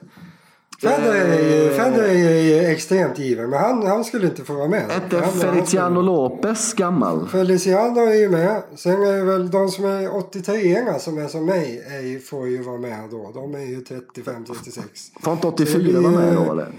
[0.83, 4.69] Federer är, ju- Federer är ju extremt given men han, han skulle inte få vara
[4.69, 4.91] med.
[5.09, 7.29] Skulle- Feliciano Lopez gammal?
[7.29, 8.63] Feliciano är ju med.
[8.77, 12.63] Sen är det väl de som är 83 som är som mig är, får ju
[12.63, 13.31] vara med då.
[13.35, 14.83] De är ju 35-36.
[15.21, 16.73] Får inte 84 vara med då eller?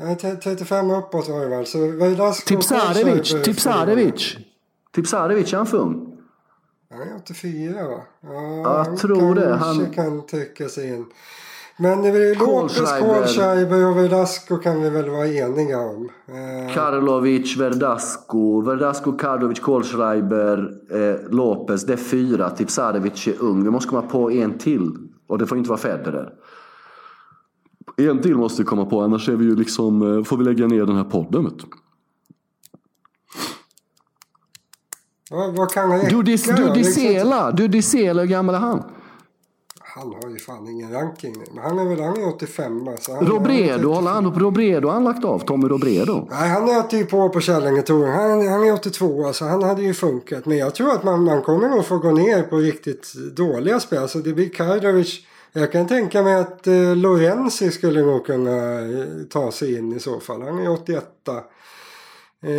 [0.00, 1.66] Ja, t- 35 uppåt var det väl.
[1.66, 4.36] Så Verdasco Tipsarevic, Korsar- Tipsarevic.
[4.94, 6.08] Tipsarevic, är han för ung?
[6.90, 8.00] Han är 84 va?
[8.22, 9.54] Ja, jag han tror kanske det.
[9.54, 11.06] Han- kan täcka sig in.
[11.82, 13.86] Men det är väl Lopez, Kohlschreiber.
[13.86, 16.08] Och Verdasco kan vi väl vara eniga om.
[16.28, 21.86] Eh, Karlovic, Verdasco, Verdasco, Karlovic, Kohlschreiber, eh, Lopez.
[21.86, 22.50] Det är fyra.
[22.50, 23.64] Tipsarevic är ung.
[23.64, 24.90] Vi måste komma på en till.
[25.26, 26.32] Och det får inte vara Federer.
[27.96, 30.66] En till måste vi komma på, annars är vi ju liksom, eh, får vi lägga
[30.66, 31.44] ner den här podden.
[31.44, 31.64] vet du.
[35.30, 38.82] vad, vad kan han räcka liksom- Dudisela, Dudisela, hur gammal är han?
[39.94, 41.44] Han har ju fan ingen ranking nu.
[41.54, 45.04] Men han är väl han är 85 så han, Robredo, håller han Robredo har han
[45.04, 45.38] lagt av?
[45.38, 46.28] Tommy Robredo?
[46.30, 48.12] Nej, han nöter ju på på Kärlängetouren.
[48.12, 50.46] Han, han är 82 så han hade ju funkat.
[50.46, 54.08] Men jag tror att man, man kommer nog få gå ner på riktigt dåliga spel.
[54.08, 55.20] Så det blir Kardovic.
[55.52, 60.00] Jag kan tänka mig att eh, Lorenzi skulle nog kunna eh, ta sig in i
[60.00, 60.42] så fall.
[60.42, 61.04] Han är 81.
[61.28, 62.50] Eh,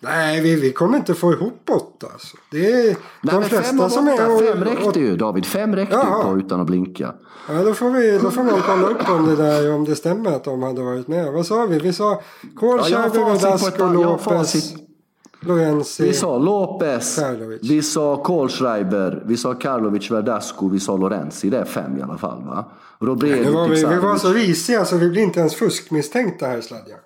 [0.00, 2.12] nej, vi, vi kommer inte få ihop åtta.
[2.12, 2.36] Alltså.
[2.50, 4.52] Det är Nej, de flesta fem som åtta, är...
[4.52, 5.46] fem räckte ju David.
[5.46, 7.14] Fem räckte ju på utan att blinka.
[7.48, 10.32] Ja, då får, vi, då får man kolla upp om det där, om det stämmer
[10.32, 11.32] att de hade varit med.
[11.32, 11.78] Vad sa vi?
[11.78, 12.22] Vi sa
[12.90, 14.74] Ja, på ett- Verdasco, Lopez.
[15.40, 16.02] Lorenzi.
[16.02, 17.70] Vi sa Lopez, Karlovic.
[17.70, 21.50] vi sa Kohlschreiber, vi sa Karlovic, Verdasco, vi sa Lorenzi.
[21.50, 22.72] Det är fem i alla fall va?
[23.00, 26.60] Robredo, Nu var vi, vi var så risiga så vi blir inte ens fuskmisstänkta här
[26.60, 26.96] Sladja.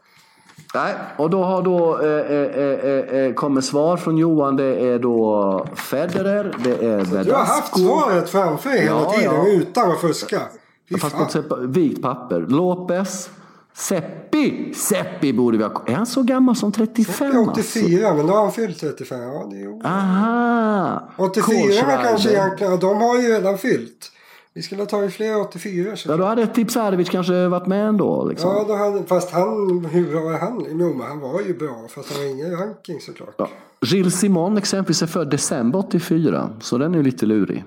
[0.74, 4.56] Nej, och då har då eh, eh, eh, eh, kommer svar från Johan.
[4.56, 7.22] Det är då Federer, det är Verdasco.
[7.24, 9.46] Du har haft svaret framför dig hela Ja, tiden ja.
[9.48, 10.40] utan att fuska.
[10.88, 11.16] Fy Fast
[11.48, 12.40] på ett vikt papper.
[12.40, 13.30] Lopez,
[13.74, 14.74] Seppi.
[14.74, 15.82] Seppi borde vi ha...
[15.86, 17.60] Är han så gammal som 35 Jag är alltså?
[17.80, 19.20] 84 men då har han fyllt 35.
[19.20, 19.86] Ja, det är.
[19.86, 21.08] Aha!
[21.16, 22.02] 84 Kohlschreiber.
[22.04, 22.78] kanske egentligen.
[22.78, 24.12] De har ju redan fyllt.
[24.54, 26.10] Vi skulle ha tagit fler 84 så.
[26.10, 28.24] Ja, då hade Tipsarevic kanske varit med ändå.
[28.24, 28.50] Liksom.
[28.50, 30.66] Ja, då hade, fast han, hur var han?
[30.70, 33.34] Jo, men han var ju bra fast han har ingen ranking såklart.
[33.38, 33.48] Ja.
[33.84, 37.64] Gilles Simon exempelvis är född december 84, så den är ju lite lurig.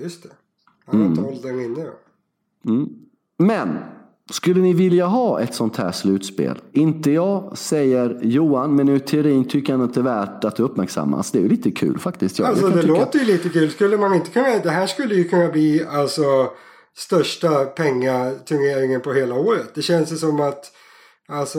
[0.00, 0.28] Just det.
[0.86, 1.18] Han Mm.
[1.18, 1.92] har inte åldern inne då.
[3.38, 3.78] Men,
[4.30, 6.58] skulle ni vilja ha ett sånt här slutspel?
[6.72, 11.30] Inte jag, säger Johan, men ur teorin tycker han att det är värt att uppmärksammas.
[11.30, 12.38] Det är ju lite kul faktiskt.
[12.38, 13.70] Jag, Alltså det tycka- låter ju lite kul.
[13.70, 16.50] Skulle man inte kunna, det här skulle ju kunna bli alltså
[16.96, 19.74] största pengaturneringen på hela året.
[19.74, 20.72] Det känns ju som att
[21.28, 21.58] Alltså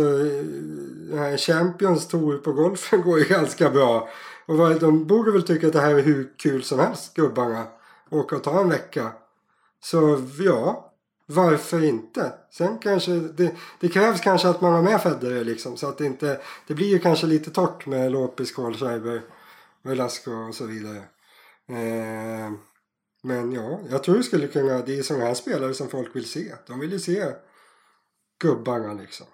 [1.37, 4.07] Champions Tour på golfen går ju ganska bra.
[4.45, 7.63] Och de borde väl tycka att det här är hur kul som helst gubbarna.
[8.11, 9.11] Åka och ta en vecka.
[9.83, 10.86] Så ja,
[11.29, 12.33] varför inte?
[12.51, 15.77] Sen kanske det, det krävs kanske att man har med Federer liksom.
[15.77, 19.21] Så att det inte, det blir ju kanske lite torrt med Lopez, Kohlschreiber,
[19.83, 20.97] Velasco och så vidare.
[21.69, 22.51] Eh,
[23.23, 26.29] men ja, jag tror det skulle kunna, det är sådana här spelare som folk vill
[26.29, 26.53] se.
[26.67, 27.25] De vill ju se
[28.39, 29.27] gubbarna liksom.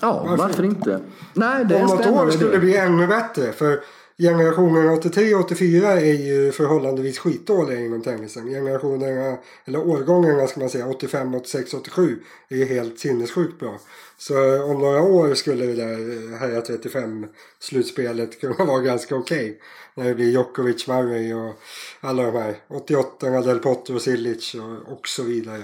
[0.00, 1.00] Ja, varför, varför inte?
[1.32, 3.52] Nej, det Om något år skulle det bli ännu bättre.
[3.52, 3.84] För
[4.18, 8.46] generationen 83 84 är ju förhållandevis skitdåliga inom tennisen.
[8.46, 13.78] Generationerna, eller årgångarna ska man säga, 85, 86, 87 är ju helt sinnessjukt bra.
[14.18, 17.26] Så om några år skulle det där Herra 35
[17.58, 19.44] slutspelet kunna vara ganska okej.
[19.44, 19.56] Okay.
[19.94, 21.54] När det blir Djokovic, Murray och
[22.00, 22.56] alla de här.
[22.68, 25.62] 88 Del Potro, Silic och, och så vidare.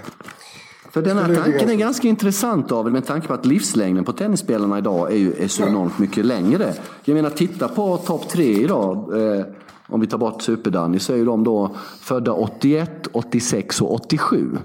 [0.91, 4.78] För den här tanken är ganska intressant David med tanke på att livslängden på tennisspelarna
[4.78, 6.74] idag är, ju, är så enormt mycket längre.
[7.05, 8.97] Jag menar titta på topp tre idag.
[9.36, 9.45] Eh,
[9.86, 14.59] om vi tar bort Superdanny så är ju de då födda 81, 86 och 87.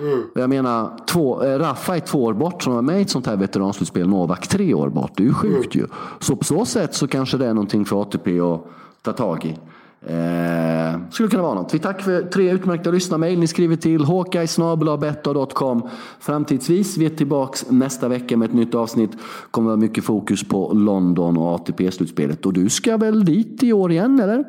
[0.00, 0.22] Mm.
[0.34, 3.26] Jag menar, två, eh, Raffa är två år bort som var med i ett sånt
[3.26, 4.08] här veteranslutspel.
[4.08, 5.12] Novak tre år bort.
[5.16, 5.86] Det är ju sjukt mm.
[5.86, 5.94] ju.
[6.20, 8.60] Så på så sätt så kanske det är någonting för ATP att
[9.02, 9.58] ta tag i.
[10.06, 11.74] Eh, skulle kunna vara något.
[11.74, 13.38] Vi tackar för tre utmärkta lyssnarmail.
[13.38, 15.88] Ni skriver till hawkeye.com
[16.20, 19.10] Framtidsvis, vi är tillbaka nästa vecka med ett nytt avsnitt.
[19.50, 22.46] kommer vara mycket fokus på London och ATP-slutspelet.
[22.46, 24.44] Och du ska väl dit i år igen, eller?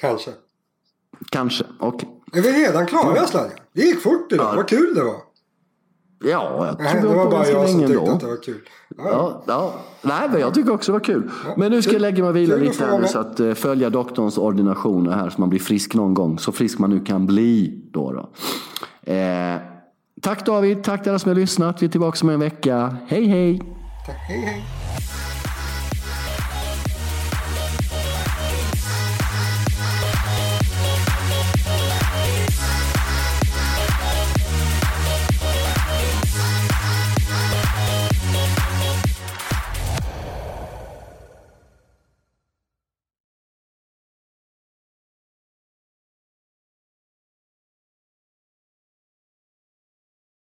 [0.00, 0.30] Kanske.
[1.30, 2.08] Kanske, okej.
[2.32, 2.40] Okay.
[2.40, 3.52] Är vi redan klara, Sladja?
[3.72, 4.46] Det gick fort idag.
[4.46, 4.56] Ja.
[4.56, 5.29] Vad kul det var.
[6.24, 8.10] Ja, jag tror Nej, det var bara jag som tyckte då.
[8.10, 8.60] att det var kul.
[8.96, 9.04] Ja.
[9.06, 9.74] Ja, ja.
[10.02, 11.30] Nej, men jag tycker också det var kul.
[11.46, 11.54] Ja.
[11.56, 13.90] Men nu ska jag lägga mig och vila lite här nu så att uh, följa
[13.90, 16.38] doktorns ordinationer här så man blir frisk någon gång.
[16.38, 18.12] Så frisk man nu kan bli då.
[18.12, 18.30] då.
[19.12, 19.56] Eh,
[20.22, 21.82] tack David, tack till alla som har lyssnat.
[21.82, 22.96] Vi är tillbaka om en vecka.
[23.06, 23.58] Hej hej!
[24.06, 24.64] Tack, hej hej!